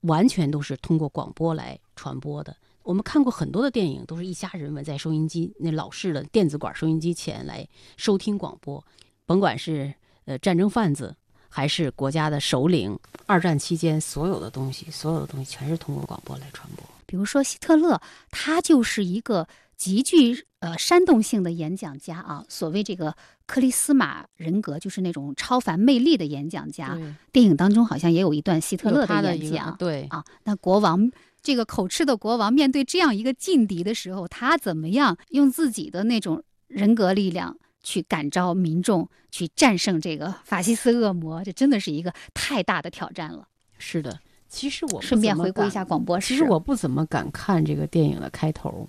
[0.00, 2.56] 完全都是通过广播来传播的。
[2.82, 8.84] 我们看过很多的电影，都是一家人围在收音机那老式的电子管收音机前来收听广播，
[9.24, 9.92] 甭管是
[10.24, 11.16] 呃战争贩子
[11.48, 16.84] 还是国家的首领，二战期间所有的东西，所有的东西全是通过广播来传播。
[17.06, 18.00] 比如说希特勒，
[18.30, 22.44] 他就是一个极具呃煽动性的演讲家啊。
[22.48, 23.14] 所谓这个
[23.46, 26.98] 克里斯玛人格，就是那种超凡魅力的演讲家。
[27.32, 29.76] 电影当中好像也有一段希特勒的演讲。
[29.76, 31.10] 对啊，那国王
[31.42, 41.44] 这个口吃的国王面对这样一个劲敌的时候，他怎么样用自己的那种人格力量去感召民众，去战胜这个法西斯恶魔？
[41.44, 43.46] 这真的是一个太大的挑战了。
[43.78, 44.18] 是的。
[44.48, 46.28] 其实我顺便回顾一下广播史。
[46.28, 48.88] 其实我不怎么敢看这个电影的开头。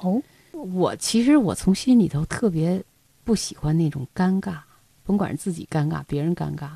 [0.00, 2.82] 哦，我其实我从心里头特别
[3.22, 4.58] 不喜欢那种尴尬，
[5.02, 6.70] 甭管是自己尴尬，别人尴尬。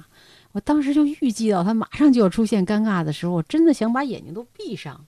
[0.52, 5.04] 我当时就预计到他马上就要出现尴尬的时候，我真的想把眼睛都闭上。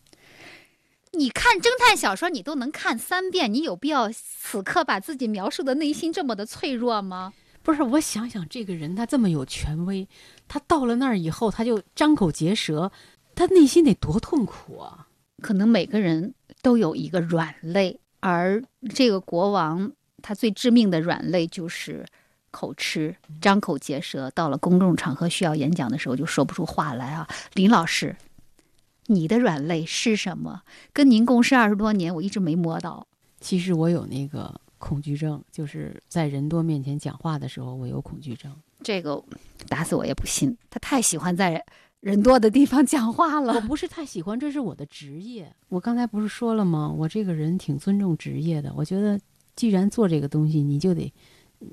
[1.12, 7.33] 你看侦探小说，你都能看三遍，你有必要此刻把自己描述的内心这么的脆弱吗？
[7.62, 10.07] 不是，我想想，这个人他这么有权威，
[10.46, 12.92] 他到了那儿以后，他就张口结舌，
[13.35, 15.09] 他内心得多痛苦啊！
[15.42, 18.62] 可能每个人都有一个软肋，而
[18.94, 19.90] 这个国王
[20.23, 22.05] 他最致命的软肋就是
[22.51, 24.31] 口吃，张口结舌。
[24.31, 27.27] 到了公众场合需要演讲的时候，就说不出话来啊。
[27.55, 28.16] 林老师，
[29.07, 30.62] 你的软肋是什么？
[30.92, 33.07] 跟您共事二十多年，我一直没摸到。
[33.40, 38.55] 其实我有那个恐惧症，就是在人多面前讲话的时候，我有恐惧症。
[38.83, 39.23] 这个
[39.68, 41.64] 打死我也不信，他太喜欢在
[42.01, 43.55] 人多的地方讲话了。
[43.55, 45.55] 我不是太喜欢，这是我的职业。
[45.69, 46.91] 我刚才不是说了吗？
[46.91, 48.73] 我这个人挺尊重职业的。
[48.75, 49.21] 我觉得，
[49.55, 51.13] 既然做这个东西，你就得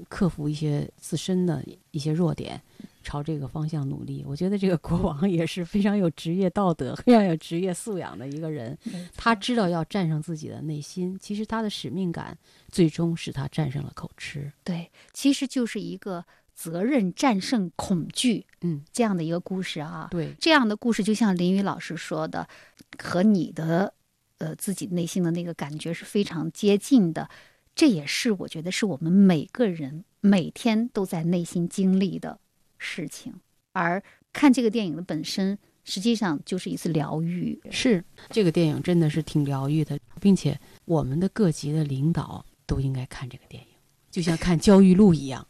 [0.09, 2.61] 克服一些自身的一些弱点，
[3.03, 4.21] 朝这个方向努力。
[4.27, 8.77] 我觉得这个国王也是非常有职业道德、非常有职业素养的一个人。
[9.15, 12.37] 他知道要战胜自己的内心，其实他的使命感
[12.69, 14.51] 最终使他战胜了口吃。
[14.65, 16.25] 对，其实就是一个
[16.57, 20.07] 责任战胜恐惧，嗯，这样的一个故事啊。
[20.09, 22.49] 对，这样的故事就像林宇老师说的，
[22.97, 23.93] 和你的
[24.39, 27.29] 呃自己内心的那个感觉是非常接近的。
[27.75, 32.39] 这也是我觉得是我们每个人每天都在内心经历的
[32.79, 33.35] 事情。
[33.71, 34.01] 而
[34.33, 37.61] 看这个电影的本身，实际上就是一次疗愈。
[37.69, 43.69] 是这个电影真的是挺疗愈的，并且我们的各级的领导都应该看这个电影，
[44.09, 45.47] 就像看焦裕禄一样，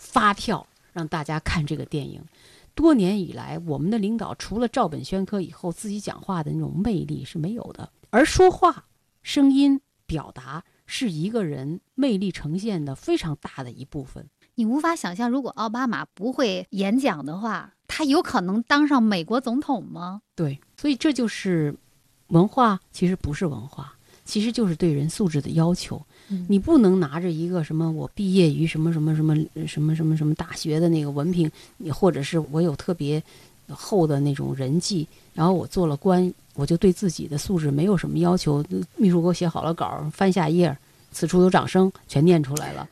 [0.00, 2.24] 发票让大家看这个电影。
[2.74, 7.90] 多年以来，我们的领导除了照本宣科以后，自己讲话的那种魅力是没有的。
[8.08, 8.86] 而说话、
[9.22, 14.26] 声音、表达是一个人魅力呈现的非常大的一部分。
[14.54, 20.22] 你无法想象，如果奥巴马不会演讲的话，他有可能当上美国总统吗？
[20.34, 21.76] 对，所以这就是
[22.28, 23.94] 文化，其实不是文化，
[24.30, 26.00] 其实就是对人素质的要求。
[26.28, 29.34] 嗯你不能拿着一个什么我毕业于什么什么什么
[29.66, 33.20] 什么什么什么大学的那个文凭，你或者是我有特别
[33.68, 38.64] 厚的那种人际，然后我做了官，我就对自己的素质没有什么要求。
[38.96, 40.76] 秘书给我写好了稿儿，翻下一页，
[41.10, 42.88] 此处有掌声，全念出来了。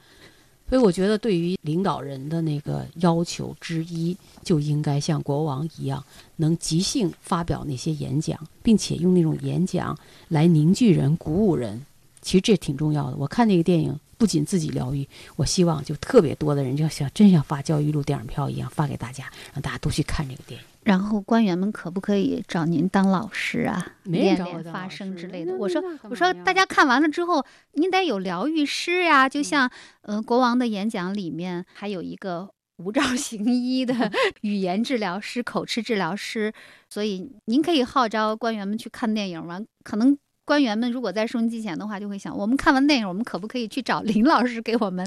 [0.69, 6.05] 所以我觉得，对于领导人的那个要求之一，就应该像国王一样，
[6.37, 11.87] 能即兴发表那些演讲，并且用那种演讲来凝聚人、鼓舞人。
[12.21, 13.17] 其实这挺重要的。
[13.17, 20.67] 我看那个电影，不仅自己疗愈，我希望就特别多的人，就像真像发教育路电影票一样发给大家，让大家都去看这个电影。
[20.89, 23.93] 然后官员们可不可以找您当老师啊？
[24.05, 25.55] 练练发声之类的。
[25.55, 29.71] 我说我说大家看完了之后，您得有疗愈师呀、就像
[30.01, 34.11] 呃国王的演讲里面还有一个无照行医的
[34.41, 36.51] 语言治疗师、口吃治疗师，
[36.89, 39.61] 所以您可以号召官员们去看电影吗？
[39.85, 40.17] 可能
[40.47, 45.07] 官员们如果在收音机前的话，就会想：我们看完电影，我们可不可以去找林老师给我们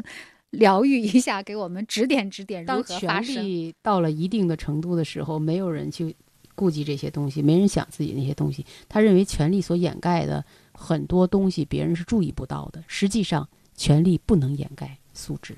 [0.51, 3.43] 疗愈一下，给我们指点指点如当何发权？
[3.43, 6.15] 力到了一定的程度的时候，没有人去
[6.55, 8.65] 顾及这些东西，没人想自己那些东西。
[8.87, 10.43] 他认为权力所掩盖的
[10.73, 12.83] 很多东西，别人是注意不到的。
[12.87, 15.57] 实际上，权力不能掩盖素质。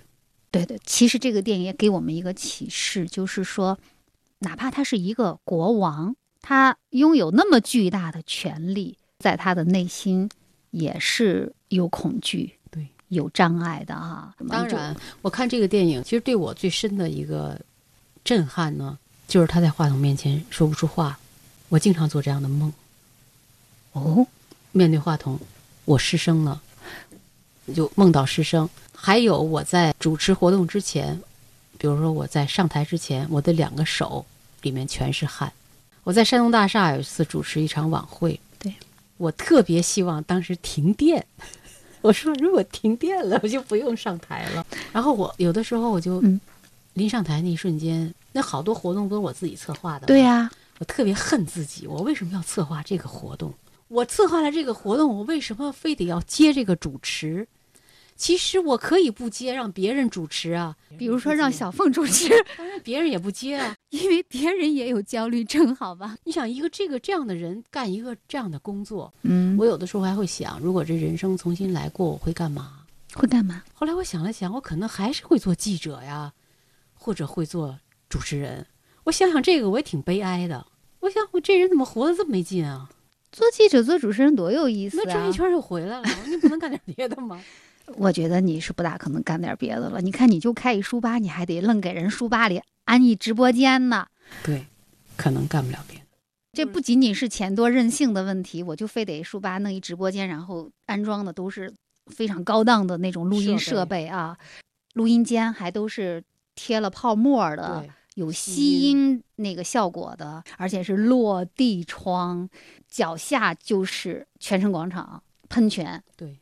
[0.52, 3.80] 对对，其实这个电影也给我们一个启示，就是说，
[4.40, 10.30] 哪怕他是一个国王，他拥有那么巨大的权力，在他的内心
[10.70, 12.63] 也是有恐惧、对
[13.14, 14.34] 有障碍的哈。
[14.50, 17.60] 当然，我看这个电影，其实对我最深的一个
[18.24, 18.98] 震撼呢，
[19.28, 21.18] 就是他在话筒面前说不出话。
[21.70, 22.72] 我经常做这样的梦。
[23.94, 24.26] 哦，
[24.72, 25.40] 面对话筒，
[25.86, 26.62] 我失声了，
[27.74, 28.70] 就梦到失声。
[28.96, 31.20] 还有我在主持活动之前，
[31.78, 34.26] 比如说我在上台之前，我的两个手
[34.62, 35.52] 里面全是汗。
[36.04, 38.74] 我在山东大厦有一次主持一场晚会，对
[39.18, 41.26] 我特别希望当时停电。
[42.04, 44.64] 我说如果停电了，我就不用上台了。
[44.92, 46.40] 然后我有的时候我就嗯
[46.94, 50.06] 临上台那一瞬间，那好多活动都是我自己策划的。
[50.06, 53.54] 对呀、我特别恨自己，我为什么要策划这个活动？
[53.88, 57.48] 我策划了这个活动，我为什么非得要接这个主持？
[58.16, 60.76] 其实我可以不接，让别人主持啊。
[60.98, 63.74] 比如说让小凤主持，当然别人也不接啊。
[63.94, 66.18] 因为别人也有焦虑症，好吧？
[66.24, 72.80] 你想，一个这个这样的人干一个这样的工作，嗯我有的时候还会想，如果这人生重新来过，我会干嘛？
[73.14, 73.62] 会干嘛？
[73.76, 76.34] 后来我想了想，我可能还是会做记者呀，
[76.96, 77.78] 或者会做
[78.10, 78.66] 主持人。
[79.04, 80.66] 我想想这个，我也挺悲哀的。
[81.00, 82.90] 我想，我这人怎么活得这么没劲啊？
[83.32, 85.32] 做记者、做主持人多有意思啊那转一！
[85.32, 87.40] 圈就回来了，你不能干点别的吗？
[87.96, 90.02] 我觉得你是不大可能干点别的了。
[90.02, 94.08] 你看，你就开一书吧，你还得愣给人书吧里安一直播间呢。
[94.44, 94.66] 对，
[95.16, 96.06] 可能干不了别的。
[96.54, 101.74] 这不仅仅是钱多任性的问题，我就非得书吧弄一直播间，然后安装的都是
[102.08, 104.38] 非常高档的那种录音设设备备啊，
[104.94, 106.24] 录音间还都是
[106.54, 112.48] 贴了泡沫的，有吸吸音那个效果的，而且是落地窗，
[112.88, 116.38] 脚下就是泉城广场喷泉，对，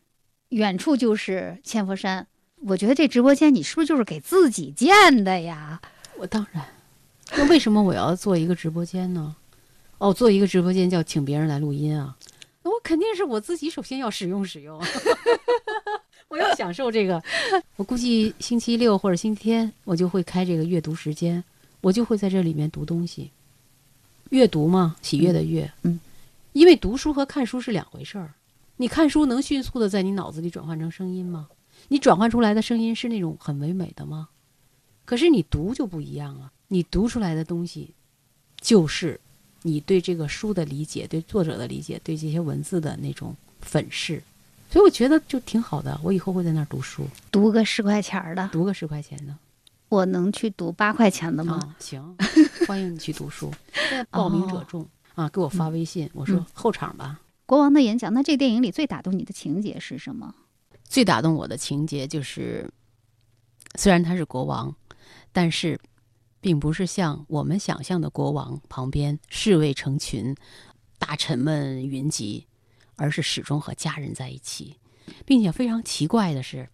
[0.52, 2.26] 远处就是千佛山。
[2.62, 5.82] 我觉得这直播间你是不是就是给自己建的呀？
[6.18, 6.64] 我当然。
[7.32, 9.36] 那为什么我要做一个直播间呢？
[9.97, 12.16] 哦，做一个直播间叫请别人来录音啊？
[12.64, 14.80] 那我肯定是我自己首先要使用使用，
[16.28, 17.24] 我要享受这个。
[17.78, 21.43] 我估计星期六或者星期天我就会开这个阅读时间，
[21.82, 23.32] 我就会在这里面读东西。
[24.30, 25.99] 阅读嘛，喜悦的悦，嗯，
[26.54, 28.34] 因为读书和看书是两回事儿。
[28.82, 31.47] 你看书能迅速的在你脑子里转换成声音吗？
[31.89, 34.29] 你转换出来的声音是那种很唯美的吗？
[35.05, 37.93] 可是你读就不一样了，你读出来的东西，
[38.59, 39.21] 就是
[39.61, 44.23] 你对这个书的理解，对作者的理解，对这些文字的那种粉饰。
[44.71, 49.36] 所以我觉得就挺好的，我以后会在那儿读书，读个十块钱的，读个十块钱的。
[49.89, 51.57] 我能去读八块钱的吗？
[51.57, 52.17] 啊，行，
[52.67, 53.53] 欢迎你去读书。
[53.73, 57.19] 现在报名者众、啊，给我发微信，我说嗯后场吧。
[57.52, 60.34] 国王的演讲，那这个电影里最打动你的情节是什么？
[60.88, 62.72] 最打动我的情节就是，
[63.76, 64.74] 虽然他是国王，
[65.34, 65.78] 但是
[66.39, 70.34] 并不是像我们想象的国王旁边侍卫成群，
[70.97, 72.47] 大臣们云集，
[72.95, 74.78] 而是始终和家人在一起，
[75.26, 76.70] 并且非常奇怪的是，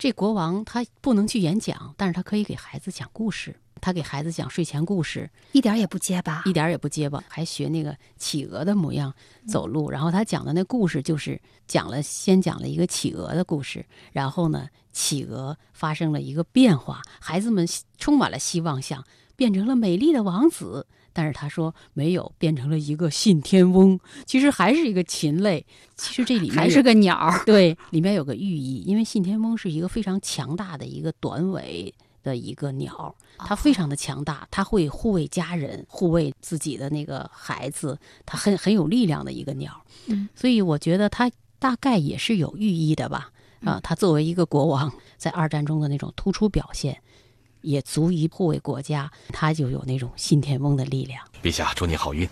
[0.00, 3.54] 这国王他不能去演讲，但是他可以给孩子讲故事。
[3.82, 6.54] 他给孩子讲睡前故事，一点儿也不结巴一。
[6.54, 9.12] 点儿也不结巴，还学那个企鹅的模样
[9.46, 9.90] 走路。
[9.90, 19.04] 然后他讲的那故事就是讲了，先讲了一个企鹅的故事，然后呢，企鹅发生了一个变化，孩子们充满了希望，想
[19.36, 20.86] 变成了美丽的王子。
[21.12, 25.64] 但是他说没有，变成了一个信天翁，其实还是一个禽类。
[25.96, 31.92] 其实这里面还是个鸟儿， 对，里面有个寓意，因为信天翁是一个非常强大的一个短尾
[32.22, 39.82] 的一个鸟，它非常的强大，它会护卫家人，护卫自己的那个孩子，它很很有力量的一个鸟。
[40.06, 43.30] 嗯，所以我觉得它大概也是有寓意的吧。
[43.62, 46.98] 啊，它作为一个国王，在二战中的那种突出表现，
[47.62, 51.24] 也足以护卫国家，他就有那种信天翁的力量。
[51.42, 52.28] 陛下，祝你好运。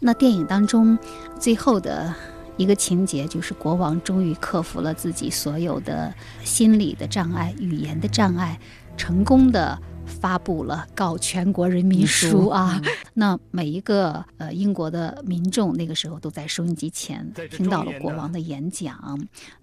[0.00, 0.98] 那电影当中
[1.38, 2.14] 最后的
[2.56, 8.58] 一个情节，就是国王终于克服了自己所有的心理的障碍、语言的障碍，
[8.96, 9.80] 成功的
[10.24, 12.80] 发布了告全国人民书啊！
[13.12, 18.96] 那每一个呃英国的民众那个时候都在收音机前听到了国王的演讲。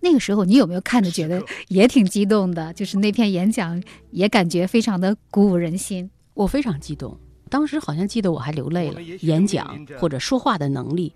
[0.01, 2.71] 那个时候你有没有看着觉得也挺激动的？
[2.73, 3.81] 就是那篇演讲
[4.11, 6.11] 也感觉非常的鼓舞人心。
[6.35, 7.17] 我非常激动，
[7.49, 9.01] 当时好像记得我还流泪了。
[9.01, 11.11] 演讲或者说话的能力。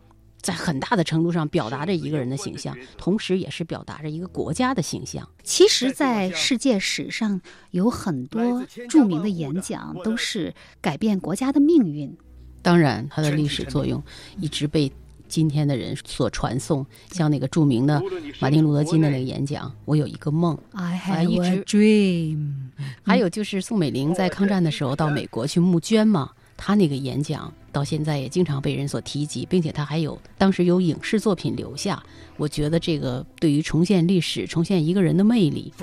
[0.46, 5.28] 在很大的程度上表达着一个人的形象，同时也是表达着一个国家的形象。
[5.44, 7.42] 其实，在世界史上
[7.72, 12.16] 有很多著名的演讲都是改变国家的命运。
[12.62, 14.04] 当然，它的历史作用
[14.40, 14.92] 一直被
[15.28, 16.86] 今天的人所传颂。
[17.10, 18.00] 像那个著名的
[18.40, 22.54] 马丁·路德·金的那个演讲，“我有一个梦 ”，I have a dream。
[23.02, 26.30] 还有就是宋美龄在抗战的时候到美国去募捐嘛。
[26.58, 32.02] 他那个演讲到现在也经常被人所提及，并且他还有当时有影视作品留下。
[32.38, 35.74] 我觉得这个对于重现历史、重现一个人的魅力、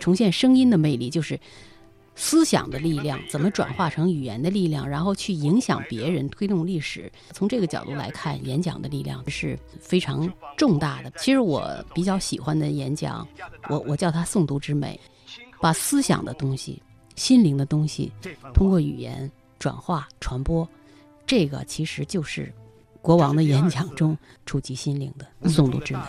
[0.00, 1.38] 重现声音的魅力，就是
[2.14, 7.12] 思想的力量怎么转化成语言的力量，然后去影响别人、推动历史。
[7.32, 11.12] 从这个角度来看，演讲的力量是非常重大的。
[11.18, 13.26] 其实我比较喜欢的演讲，
[13.68, 14.98] 我我叫它诵读之美，
[15.60, 16.82] 把思想的东西、
[17.16, 18.10] 心灵的东西
[18.54, 19.30] 通过语言。
[19.66, 20.68] 转化传播，
[21.26, 22.54] 这个其实就是
[23.02, 26.00] 国王的演讲中触及心灵的诵读之美。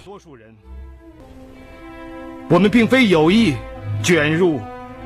[2.51, 3.55] 我们并非有意
[4.03, 4.61] 卷入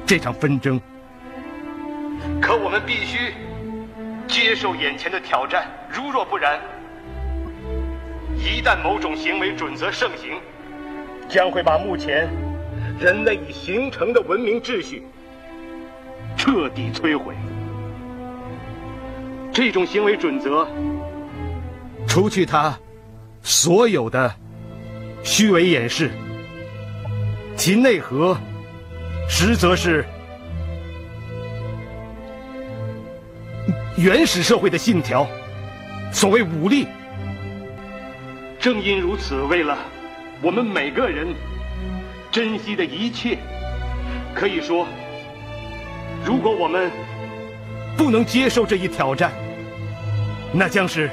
[0.06, 0.78] 这场纷争，
[2.42, 3.34] 可我们必须
[4.28, 5.72] 接受眼前的挑战。
[5.90, 6.60] 如若不然，
[8.36, 10.38] 一旦某种行为准则盛行，
[11.30, 12.30] 将会把目前
[13.00, 15.04] 人类已形成的文明秩序
[16.36, 17.34] 彻底摧毁。
[19.54, 20.66] 这种行为准则，
[22.08, 22.78] 除去他
[23.44, 24.34] 所有的
[25.24, 26.10] 虚伪掩饰，
[27.58, 28.38] 其内核
[29.28, 30.06] 实则是
[33.98, 35.28] 原始社会的信条。
[36.14, 36.88] 所谓武力，
[38.58, 39.78] 正因如此，为了
[40.42, 41.28] 我们每个人
[42.32, 43.38] 珍惜的一切，
[44.34, 44.88] 可以说，
[46.26, 46.90] 如果我们。
[47.98, 49.32] 不能接受这一挑战，
[50.54, 51.10] 那将是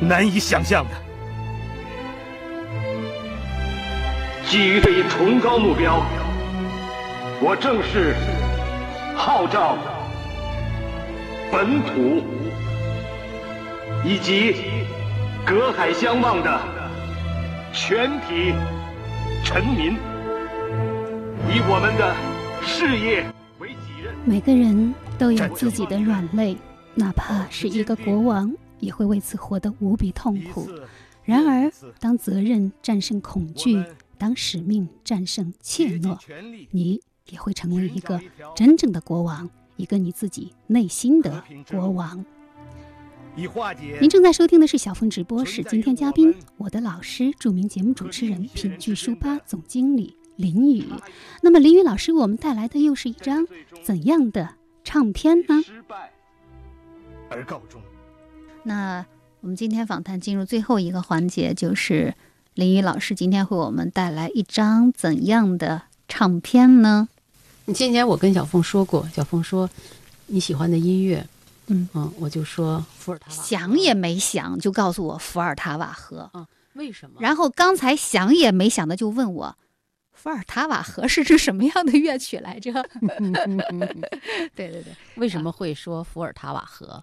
[0.00, 0.90] 难以想象的。
[4.48, 6.02] 基于这一崇高目标，
[7.40, 8.14] 我正式
[9.16, 9.76] 号召
[11.50, 12.22] 本土
[14.04, 14.54] 以及
[15.44, 16.60] 隔海相望的
[17.72, 18.54] 全体
[19.44, 19.94] 臣民，
[21.50, 22.14] 以我们的
[22.64, 23.24] 事业
[23.58, 24.14] 为己任。
[24.24, 26.56] 每个人都有自己的软肋，
[26.96, 30.68] 哪怕是一个国王，也会为此活得无比痛苦。
[31.24, 31.70] 然而，
[32.00, 33.84] 当责任战胜恐惧，
[34.16, 36.18] 当使命战胜怯懦，
[36.70, 38.20] 你也会成为一个
[38.54, 42.24] 真正的国王，一个你自己内心的国王。
[44.00, 50.16] 您正在收听的是小凤直播室，今天嘉宾我的老师，著名节目主持人、品剧书吧总经理。
[50.36, 50.84] 林雨，
[51.42, 53.46] 那么林雨老师为，我们带来的又是一张
[53.82, 54.50] 怎样的
[54.84, 55.62] 唱片呢？
[57.28, 57.80] 而告终。
[58.62, 59.04] 那
[59.40, 62.14] 我们今天访谈进入最后一个环节，就是
[62.54, 67.08] 林雨老师今天为我们带来一张怎样的唱片呢？
[67.66, 69.68] 你先前我跟小凤说过，小凤说
[70.26, 71.26] 你喜欢的音乐，
[71.66, 77.16] 嗯嗯，我就说伏尔塔，想也没想就告诉我伏尔塔瓦河，嗯，为什么？
[77.20, 79.56] 然后刚才想也没想的就问我。
[80.16, 82.72] 伏尔塔瓦河是支什么样的乐曲来着？
[84.56, 87.00] 对对 对，为什么会说伏尔塔瓦河？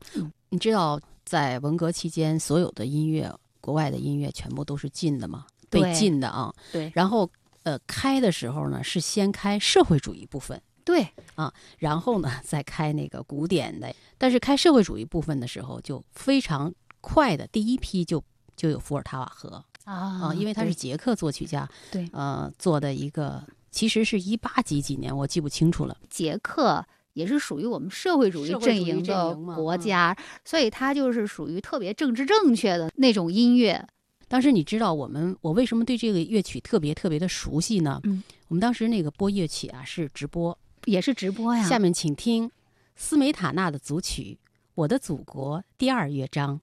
[0.50, 5.46] 你知道，在文革期间，所有的音乐，国外的音乐全部都是禁的吗？
[5.70, 6.54] 被禁的啊。
[6.72, 6.92] 对。
[6.94, 7.30] 然后，
[7.64, 10.62] 呃，开的时候呢，是先开社会主义部分。
[10.84, 11.08] 对。
[11.36, 13.94] 啊，然后呢，再开那个古典的。
[14.18, 18.24] 但是开社会主义部分的时候，就非常快的，第一批就
[18.56, 19.64] 就有伏尔塔瓦河。
[19.86, 25.98] 啊因为他是捷克作曲家，对，呃，做的一个，其实是一八几几年，我记不清楚了。
[26.10, 30.16] 捷克也是属于我们社会主义阵营的国家，
[30.46, 33.86] 所以它就是属于特别政治正确的那种音乐。
[34.28, 38.00] 当时你知道我们我为什么对这个乐曲特别特别的熟悉呢？
[38.06, 41.64] 嗯，我们当时那个播乐曲啊是直播，也是直播呀。
[41.64, 42.50] 下面请听
[42.96, 44.40] 斯梅塔纳的组曲
[44.74, 46.62] 《我的祖国》第二乐章。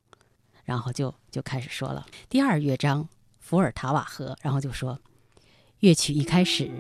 [0.71, 3.09] 然后就就开始说了第二乐章
[3.41, 5.01] 伏尔塔瓦河，然后就说，
[5.81, 6.71] 乐曲一开始，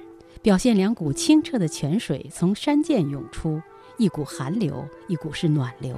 [0.42, 3.60] 表现两股清澈的泉水从山涧涌出，
[3.98, 5.96] 一股寒流，一股是暖流。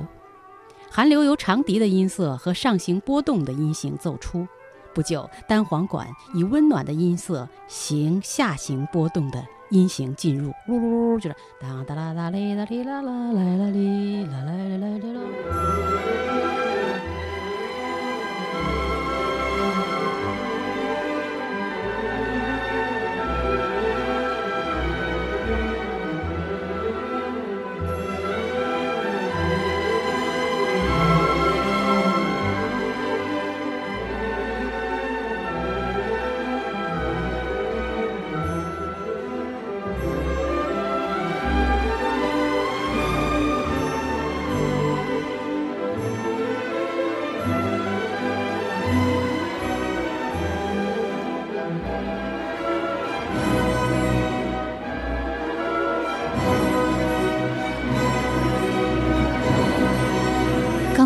[0.90, 4.48] 寒流由长笛的音色和上行波动的音型奏出，
[4.94, 15.20] 不久单簧管以温暖的音色行下行波动的音型进入，噜噜噜，就是当哒啦哒哩啦哩啦啦来啦哩啦来来来来啦。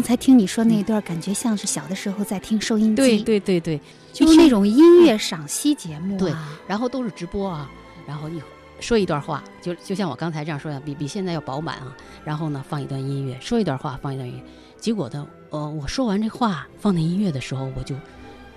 [0.06, 3.80] 才听你说那一段，感觉像是小的时候在听收音机，对对对对，
[4.12, 6.32] 就是那种音乐赏析节目、啊，对，
[6.68, 7.68] 然后都是直播啊，
[8.06, 8.40] 然后一
[8.78, 11.96] 说一段话，就就像我刚才这样说的，比比现在要饱满啊。
[12.24, 14.44] 然后呢，放一段音乐，说一段话，放一段音乐。
[14.78, 17.96] 结果呢，呃，我说完这话，放那音乐的时候，我就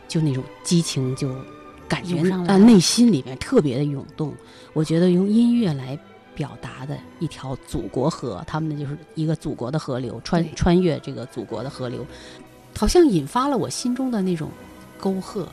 [0.07, 1.33] 就那种激情就
[1.87, 4.31] 感觉啊，内心里面特别的涌动。
[4.73, 5.97] 我觉得用音乐来
[6.39, 12.05] 表达的一条祖国河，他们就是一个祖国的河流，穿穿越这个祖国的河流，
[12.77, 14.49] 好像引发了我心中的那种
[14.97, 15.45] 沟壑。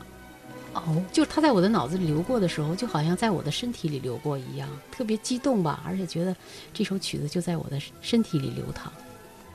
[0.74, 6.36] 哦，就它在我的脑子里流过的时候，就好像在我的身体里流过一样，特别激动吧，而且觉得
[6.72, 8.92] 这首曲子就在我的身体里流淌。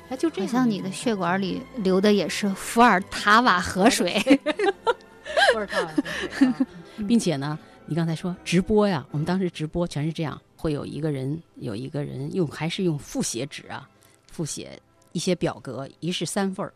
[0.10, 4.20] 哎，就这样，好像你的血管里流的也是伏尔塔瓦河水。
[5.54, 6.04] 伏尔塔瓦河
[6.38, 6.68] 水、 啊，
[7.08, 13.90] 并且呢，你刚才说直播呀，我们当时直播全是这样，会有一个人有一个人用还是用复写纸啊，
[14.32, 14.80] 复写
[15.12, 16.72] 一些表格，一式三份儿，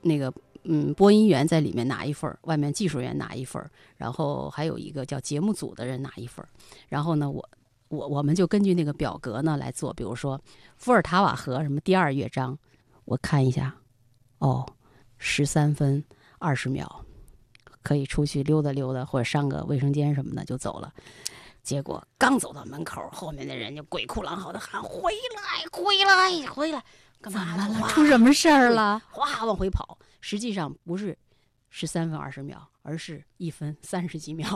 [0.00, 0.32] 那个。
[0.68, 6.48] 嗯，播音员在里面拿一份儿，外面技术员拿一份儿，然后还有一个叫节目组的人拿一份儿。
[6.88, 7.48] 然后呢，我
[7.86, 10.40] 我我们就根据那个表格呢来做，比如说
[10.76, 12.58] 伏尔塔瓦河什么第二乐章，
[13.04, 13.72] 我看一下，
[14.38, 14.66] 哦，
[15.18, 16.02] 十三分
[16.38, 17.00] 二十秒，
[17.84, 20.92] 可以出去溜达溜达或者上个卫生间什么的就走了。
[21.66, 26.82] 结果刚走到门口，后面的人就鬼哭狼嚎的喊：“回来，回来，回来！”
[27.20, 27.88] 干嘛了？
[27.90, 29.02] 出什么事儿了？
[29.10, 29.98] 哗，往回跑。
[30.20, 31.18] 实际上不是
[31.68, 34.48] 十三分二十秒，而是一分三十几秒。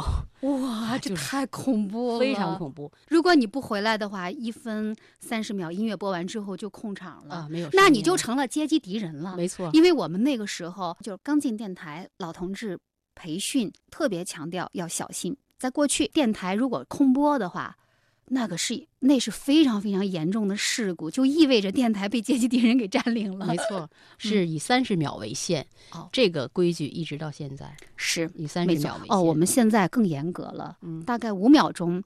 [0.42, 2.92] 哇，这太恐怖了，非常恐怖。
[3.08, 9.36] 如果你不回来的话，一分三十秒音乐播完之后就控场了啊，没有，那你就成了阶级敌人了。
[9.36, 12.78] 没错，因为我们那个时候就是刚进电台，老同志
[13.16, 15.36] 培训特别强调要小心。
[15.60, 17.76] 在过去，电台如果空播的话。
[18.32, 23.44] 那个是那是非常非常严重的事故，就意味着电台被阶级敌人给占领了。
[23.44, 25.66] 没错， 是以三十秒为限。
[25.90, 29.16] 哦，这个规矩一直到现在是以三十秒为限。
[29.16, 32.00] 哦，我们现在更严格了，嗯，大概五秒钟。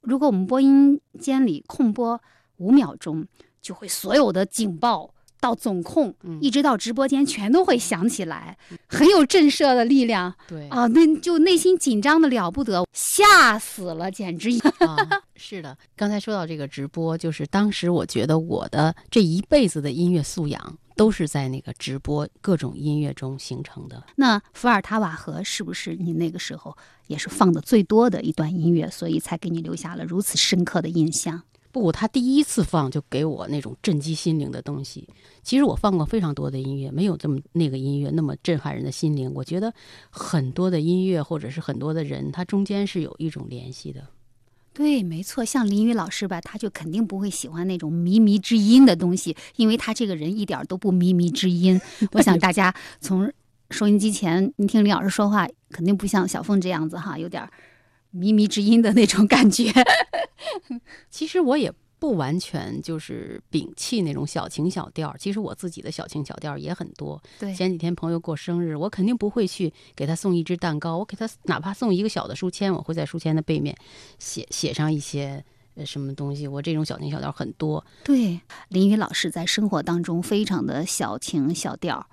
[0.00, 2.20] 如果我们播音间里空播
[2.56, 3.24] 五秒钟，
[3.62, 5.14] 就会所有的警报。
[5.46, 10.34] 到总控，一直到直播间，全都会响起来，很有震慑的力量。
[10.48, 14.50] 对啊，那就内心紧张的了不得，吓死了，简直。
[14.80, 14.96] 啊，
[15.36, 24.02] 是的，刚才说到这个直播，就是当时我觉得我的这一辈子的音乐素养都是在那个直播各种音乐中形成的。
[24.16, 26.76] 那伏尔塔瓦河是不是你那个时候
[27.06, 31.42] 也是放的最多的一段音乐，所以才给你留下了如此深刻的印象？
[31.78, 35.06] 不，他第一次放就给我那种震击心灵的东西。
[35.42, 39.30] 其实我放过非常多的音乐，没有这么那个音乐那么震撼人的心灵。
[39.34, 39.70] 我觉得
[40.08, 44.08] 很多的音乐或者是很多的人，他中间是有一种联系的。
[44.72, 51.78] 对，没错，像林雨老师吧，他就肯定不会喜欢那种靡靡之音的东西，因为他这个人一点都不靡靡之音。
[52.12, 53.30] 我想大家从
[53.70, 57.46] 收音机前，你听林老师说话，肯定不像小凤这样子哈，有点。
[58.16, 59.70] 靡靡之音的那种感觉，
[61.10, 65.14] 其实我也不完全就是摒弃那种小情小调。
[65.18, 67.22] 其实我自己的小情小调也很多。
[67.38, 73.76] 对，前几天朋友过生日，我肯定不会去给他送一只蛋糕，我给他哪怕送一个小的书签，我会在书签的背面
[74.18, 75.44] 写写上一些
[75.74, 76.46] 呃什么东西。
[76.46, 77.84] 我这种小情小调很多。
[78.04, 82.08] 对，林雨老师在生活当中非常的小情小调，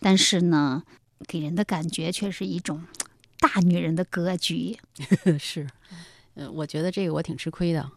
[0.00, 0.82] 但是呢，
[1.26, 2.84] 给人的感觉却是一种。
[3.44, 4.74] 大女人的格局
[5.38, 5.68] 是，
[6.34, 7.90] 嗯，我觉得这个我挺吃亏的。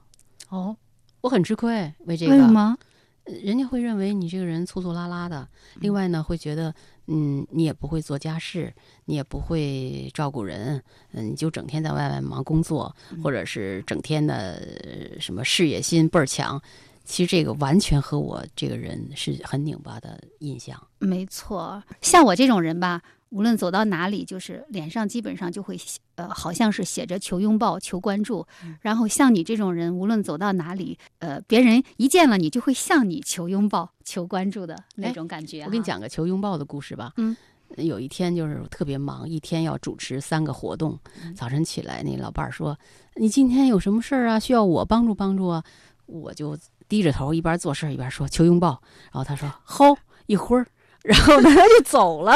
[0.49, 0.75] 哦，
[1.21, 2.33] 我很吃亏，为这个。
[2.33, 2.77] 为什么？
[3.23, 5.47] 人家会认为你这个人粗粗拉拉的。
[5.75, 6.73] 另外呢，会觉得，
[7.07, 8.73] 嗯，你也不会做家事，
[9.05, 10.83] 你也不会照顾人，
[11.13, 12.93] 嗯，你就整天在外面忙工作，
[13.23, 16.61] 或者是整天的什么事业心倍儿强。
[17.05, 20.81] 其实这个完全和我这个人是很拧巴的印象。
[20.99, 23.01] 没错，像我这种人吧。
[23.30, 25.78] 无论走到哪里，就是脸上基本上就会
[26.15, 28.45] 呃，好像是写着求拥抱、求关注。
[28.82, 35.63] 然后像你这种人，无论走到哪里，呃，别人一见了你就会向你求拥抱、求关注的那种感觉。
[35.63, 37.13] 我给你讲个求拥抱的故事吧。
[37.17, 37.36] 嗯，
[37.75, 40.97] 有一天就是特别忙，一天要主持三个活动。
[41.36, 42.78] 早晨起来，那老伴儿说
[43.19, 44.39] ：“你今天有什么事儿啊？
[44.39, 45.63] 需要我帮助帮助啊？”
[46.07, 46.57] 我就
[46.88, 49.97] 低着头一边做事一边说：“求拥抱。”然后他说：“吼，
[50.28, 50.65] 一会儿。”
[51.03, 52.34] 然后呢，他就走了。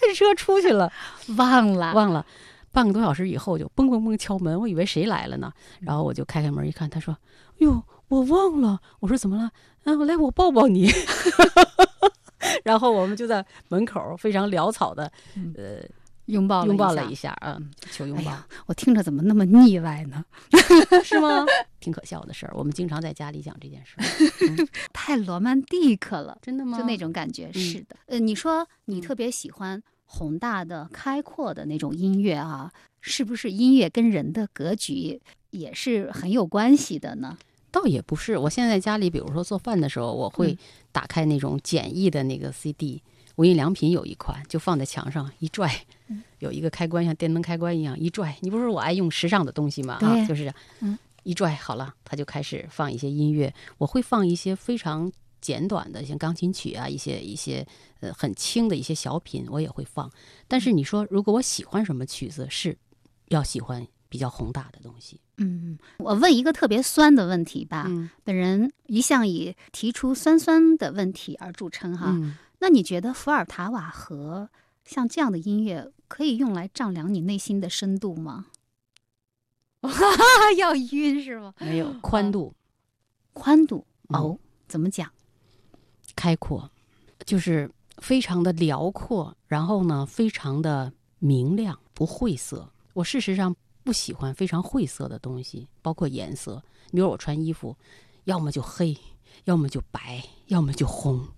[0.00, 0.92] 开车出去了，
[1.36, 2.24] 忘了忘了，
[2.72, 5.52] 半个多小时以后就嘣嘣嘣敲门，我以为谁来了呢？
[5.80, 7.16] 然后我就开开门一看，他说
[7.58, 9.50] ：“哟，我忘了。”我说：“怎么了？”
[9.84, 10.90] 啊，来，我抱抱你。
[12.64, 15.10] 然后我们就在门口非常潦草的，
[15.56, 15.82] 呃，
[16.28, 18.32] 拥抱拥抱了一下嗯，求拥抱。
[18.66, 20.24] 我听着怎么那么腻歪呢？
[21.04, 21.44] 是吗？
[21.80, 22.52] 挺可笑的事儿。
[22.54, 23.96] 我们经常在家里讲这件事，
[24.92, 26.78] 太罗曼蒂克了，真的吗？
[26.78, 27.52] 就那种感觉。
[27.52, 27.96] 是的。
[28.06, 32.70] 呃，你说你特别喜欢宏大的、开阔的那种音乐啊，
[33.00, 35.20] 是不是音乐跟人的格局
[35.50, 37.38] 也是很有关系的呢？
[37.70, 38.36] 倒也不是。
[38.36, 40.58] 我现在家里，比如说做饭的时候，我会
[40.92, 43.02] 打开那种简易的那个 CD。
[43.36, 45.72] 无印良品有一款，就放在墙上一拽，
[46.38, 48.36] 有一个开关，像电灯开关一样一拽。
[48.40, 49.98] 你不是我爱用时尚的东西吗？
[50.00, 53.52] 啊，就是，嗯，一拽好了，它就开始放一些音乐。
[53.78, 55.10] 我会放一些非常
[55.40, 57.66] 简短的，像钢琴曲啊，一些一些
[58.00, 60.10] 呃很轻的一些小品，我也会放。
[60.46, 62.76] 但是你说，如果我喜欢什么曲子，是
[63.28, 65.20] 要喜欢比较宏大的东西。
[65.36, 67.88] 嗯，我问一个特别酸的问题吧。
[68.24, 72.16] 本人一向以提出酸酸的问题而著称哈。
[72.58, 74.48] 那你觉得伏尔塔瓦河
[74.88, 78.46] 像这样的音乐可以用来丈量你内心的深度吗？
[80.56, 81.54] 要晕是吗？
[81.60, 82.54] 没有宽度，
[83.34, 85.12] 宽度哦，怎么讲？
[86.16, 86.70] 开阔，
[87.26, 92.72] 就是非常的辽阔，然后呢，非常的明亮，不晦涩。
[92.94, 96.62] 我事实上不喜欢非常晦涩的东西，包括颜色。
[96.90, 97.76] 比如我穿衣服，
[98.24, 98.96] 要么就黑，
[99.44, 101.28] 要么就白，要么就红。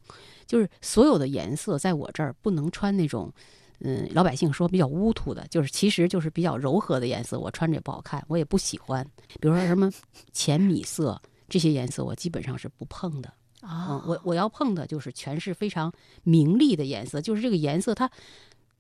[0.51, 3.32] 就是所有的颜色，在我这儿不能穿那种，
[3.78, 9.07] 嗯，老百姓说比较乌土的，就是其实就是比较柔和的颜色，我穿着也不好看，我也不喜欢。
[9.40, 9.88] 比如说什么
[10.32, 13.32] 浅米色这些颜色，我基本上是不碰的。
[13.61, 15.92] 啊，我我要碰的就是全是非常
[16.24, 18.11] 明丽的颜色，就是这个颜色它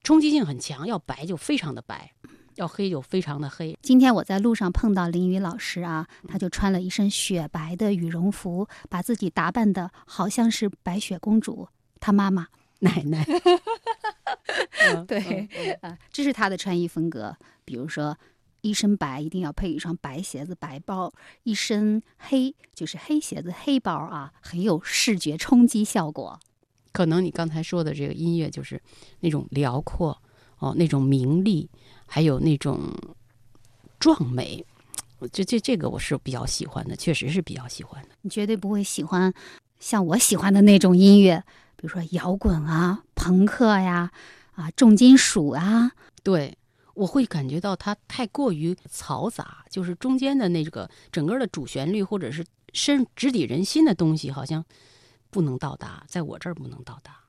[0.02, 2.12] 冲击性很强，要白就非常的白。
[2.56, 3.76] 要黑就非常的黑。
[3.82, 12.48] 今天我在路上碰到林雨老师啊，他就穿了一身雪白的羽绒服，把自己打扮的好像是白雪公主，她妈妈
[12.80, 13.26] 奶奶。
[15.06, 15.48] 对
[15.82, 17.36] 啊，这是他的穿衣风格。
[17.64, 18.16] 比如说，
[18.62, 21.08] 一身白一定要配一双白鞋子、白包；
[21.44, 26.38] 一身黑就是黑鞋子、黑包啊，很有视觉冲击效果。
[26.92, 28.82] 可能你刚才说的这个音乐就是
[29.20, 30.20] 那种辽阔
[30.58, 31.70] 哦，那种明丽。
[32.12, 32.92] 还有那种
[34.00, 34.66] 壮美，
[35.30, 38.08] 这这这个我是比较喜欢的，确实是比较喜欢的。
[38.22, 39.32] 你绝对不会喜欢
[39.78, 41.40] 像我喜欢的那种音乐，
[41.76, 44.10] 比如说摇滚啊、朋克呀、
[44.54, 45.92] 啊重金属啊。
[46.24, 46.58] 对，
[46.94, 54.64] 我会感觉到它太过于嘈杂，就是中间的那个整个的主旋律或者是深直抵人心的东西，好像
[55.30, 57.19] 不能到达，在我这儿不能到达。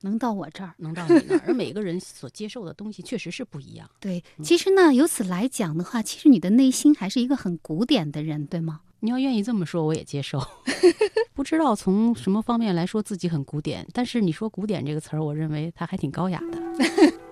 [0.00, 3.88] 能到我这儿，能到你那儿，而每个人所接受的东西确实是不一样。
[4.00, 8.80] 对，其实呢，由此来讲的话，其实你的内心还是一个很古典的人，对吗？
[9.00, 10.40] 你要愿意这么说，我也接受。
[11.32, 16.58] 不知道从什么方面来说自己很古典，但是你说“古典”这个词儿，我认为它还挺高雅的。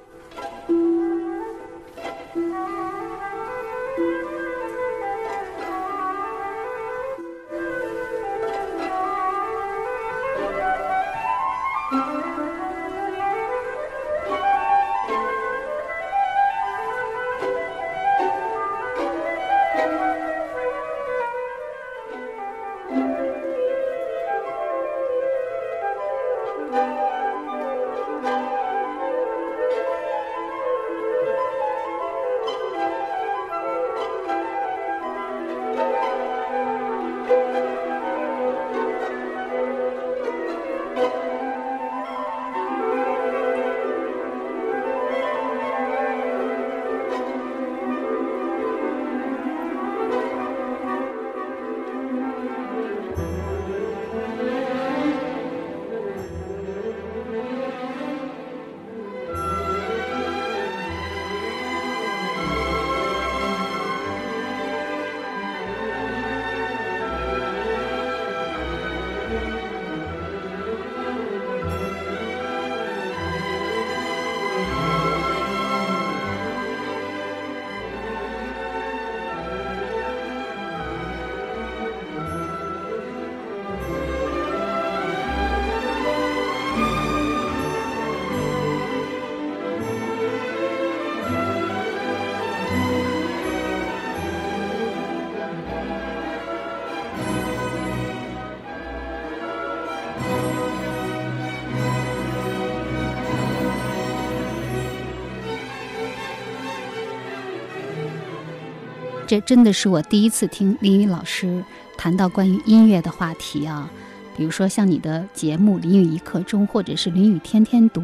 [109.27, 111.65] 这真的是我第一次听林雨老师
[111.97, 113.91] 谈到关于音乐的话题啊。
[114.37, 118.01] 比如说像你的节目《林雨一刻钟》，或者是《林雨天天读》，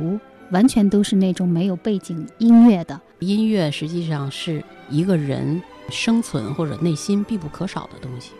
[0.51, 3.01] 完全都是那种没有背景音乐的。
[3.21, 8.33] 音乐实际上是一个人生存或者内心必不可少的东西。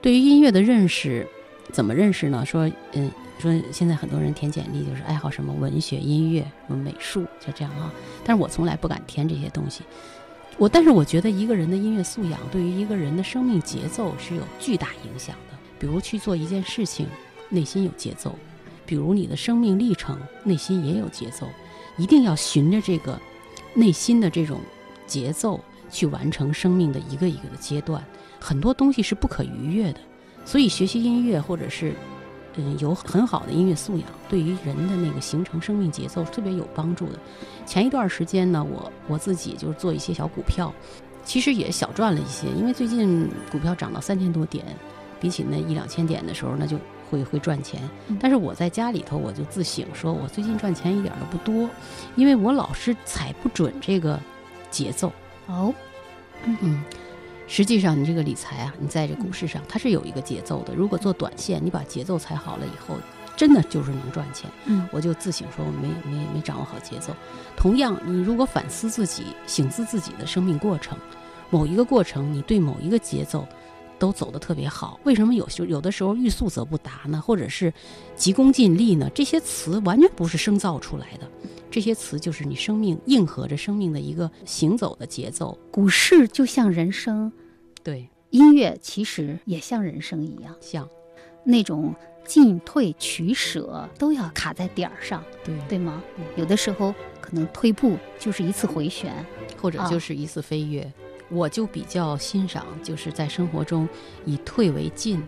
[0.00, 1.26] 对于音乐的认识，
[1.70, 2.46] 怎么认识呢？
[2.46, 7.92] 说，嗯，说现在很多人填简历就是爱好什么文学、音乐、什么美术，就这样啊。
[8.24, 9.82] 但是我从来不敢填这些东西。
[10.60, 15.56] 我，但是我觉得一个人的音乐素养对于一个人的生命节奏是有巨大影响的。
[15.78, 17.06] 比如去做一件事情，
[17.48, 18.32] 内心有节奏；
[18.84, 21.48] 比如你的生命历程，内心也有节奏。
[21.96, 23.18] 一定要循着这个
[23.72, 24.60] 内心的这种
[25.06, 25.58] 节奏
[25.90, 28.04] 去完成生命的一个一个的阶段。
[28.38, 30.00] 很多东西是不可逾越的，
[30.44, 31.94] 所以学习音乐或者是
[32.56, 37.18] 嗯有很好的音乐素养，对于人的那个形成生命节奏特别有帮助的。
[37.66, 40.72] 前一段时间呢，我我自己就是做一些小股票，
[41.24, 44.64] 其实也小赚了一些，因为最近股票涨到三千多点。
[45.20, 46.78] 比起那一两千点的时候，那就
[47.10, 47.78] 会会赚钱。
[48.18, 51.68] 但是我在家里头，我就自省说，我最近赚钱一点都不多，
[52.16, 54.18] 因为我老是踩不准这个
[54.70, 55.12] 节奏。
[55.46, 55.74] 哦，
[56.44, 56.82] 嗯，
[57.50, 60.72] 实际上你这个理财啊，你在这股市上它是有一个节奏的。
[60.72, 62.96] 如果做短线，你把节奏踩好了以后，
[63.36, 64.48] 真的就是能赚钱。
[64.66, 67.12] 嗯，我就自省说，我没没没掌握好节奏。
[67.56, 70.96] 同样，你如果反思自己、醒思自己的生命过程，
[71.50, 73.44] 某一个过程，你对某一个节奏。
[73.98, 77.20] 都走得特别好，为什么有时有的时候欲速则不达呢？
[77.20, 77.70] 或者是
[78.16, 79.10] 急功近利呢？
[79.14, 81.28] 这些词完全不是生造出来的，
[81.70, 85.58] 这些词就是你生命应和着生命的一个行走的节奏。
[85.70, 87.30] 股市就像人生，
[87.82, 90.88] 对音乐其实也像人生一样，像
[91.44, 96.02] 那种进退取舍都要卡在点儿上，对对吗？
[96.36, 99.12] 有的时候可能退步就是一次回旋，
[99.60, 100.92] 或者就是一次飞跃。
[101.28, 103.88] 我就比较欣赏，就是在生活中
[104.24, 105.22] 以退为进，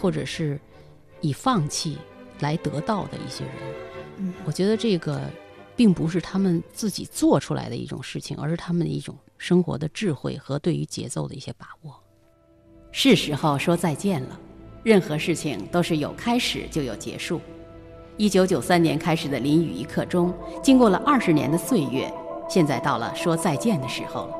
[0.00, 0.58] 或者是
[1.20, 1.98] 以放弃
[2.40, 3.54] 来得到的一些人。
[4.16, 5.30] 嗯，我觉得这个
[5.76, 12.00] 并不是他们自己做出来的一种事情，而是他们的一种生活的智慧和对于节奏的一些把握。
[12.92, 14.38] 是时候说再见了。
[14.84, 17.40] 任何事情都是有开始就有结束。
[18.16, 20.32] 一九九三年开始的《淋雨一刻钟》，
[20.62, 22.08] 经过了二十年的岁月，
[22.48, 24.34] 现在到了说再见的时候了。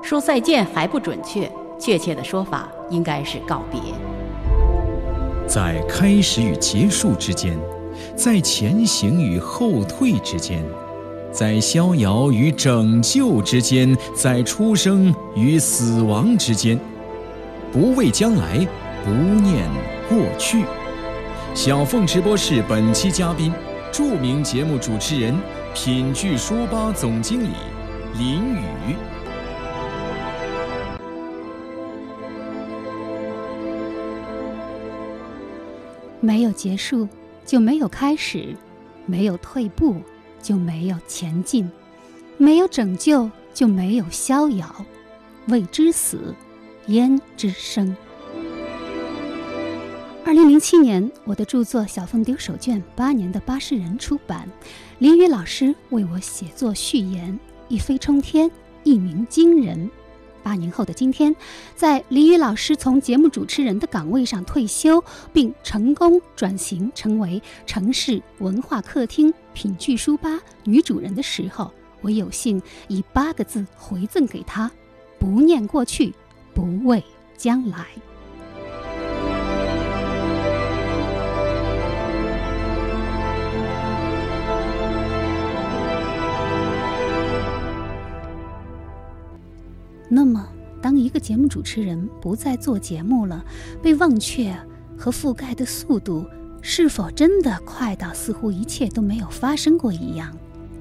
[0.00, 3.80] 说再见还不准确，确切的说法应该是告别。
[5.48, 7.58] 在开始与结束之间，
[8.14, 10.64] 在前行与后退之间，
[11.32, 16.78] 在逍遥与拯救之间，在出生与死亡之间，
[17.72, 18.66] 不畏将来，
[19.04, 19.68] 不念
[20.08, 20.64] 过去。
[21.54, 23.52] 小凤直播室本期嘉宾，
[23.92, 25.34] 著名节目主持人、
[25.72, 27.50] 品聚书吧总经理
[28.18, 28.96] 林宇。
[36.18, 37.08] 没有结束，
[37.46, 38.56] 就没有开始；
[39.06, 39.96] 没有退步，
[40.42, 41.68] 就没有前进；
[42.36, 44.86] 没有拯救，就没有逍遥。
[45.48, 46.34] 未知死，
[46.86, 47.96] 焉知生？
[50.24, 54.48] 二零零七年，我的著作《小凤丢手绢》八年的八十人出版，
[54.98, 57.38] 林雨老师为我写作序言，
[57.68, 58.50] 一飞冲天，
[58.84, 59.90] 一鸣惊人。
[60.50, 61.36] 八年后的今天，
[61.76, 65.00] 在李宇老师从节目主持人的岗位上退休，
[65.32, 74.68] 并成功转型成为城市文化客厅品剧书吧女主人的时候，我有幸以八个字回赠给她：
[75.20, 76.12] 不念过去，
[76.52, 77.00] 不畏
[77.36, 77.86] 将来。
[90.12, 90.44] 那么，
[90.82, 93.44] 当一个节目主持人不再做节目了，
[93.80, 94.52] 被忘却
[94.98, 96.26] 和覆盖的速度
[96.60, 100.36] 是否真的快到似乎一切都没有发生过一样？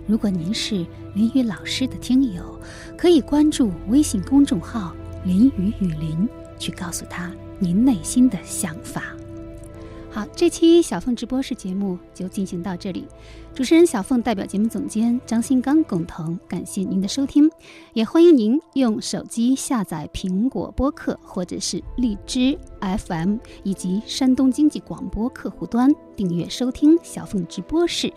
[0.08, 2.60] 如果您是林雨老师的听友，
[2.98, 6.28] 可以关注微信公众号“林雨雨林”，
[6.58, 9.04] 去告诉他您内心的想法。
[10.12, 13.08] 好，这期小凤直播室节目就进行到这里。
[13.54, 17.50] 主持人小凤代表节目总监张新刚共同感谢您的收听，
[17.94, 28.12] 也欢迎您用手机下载苹果播客或者是荔枝 FM 以及山东经济广播客户端订阅收听小凤直播室，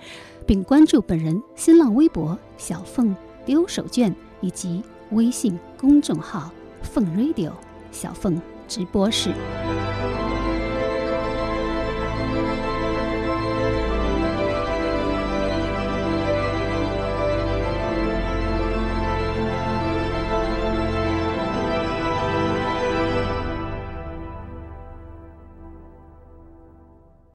[0.46, 3.14] 并关注本人新浪微博小凤
[3.44, 7.52] 丢手绢以及微信公众号凤 radio
[7.90, 9.34] 小凤直播室。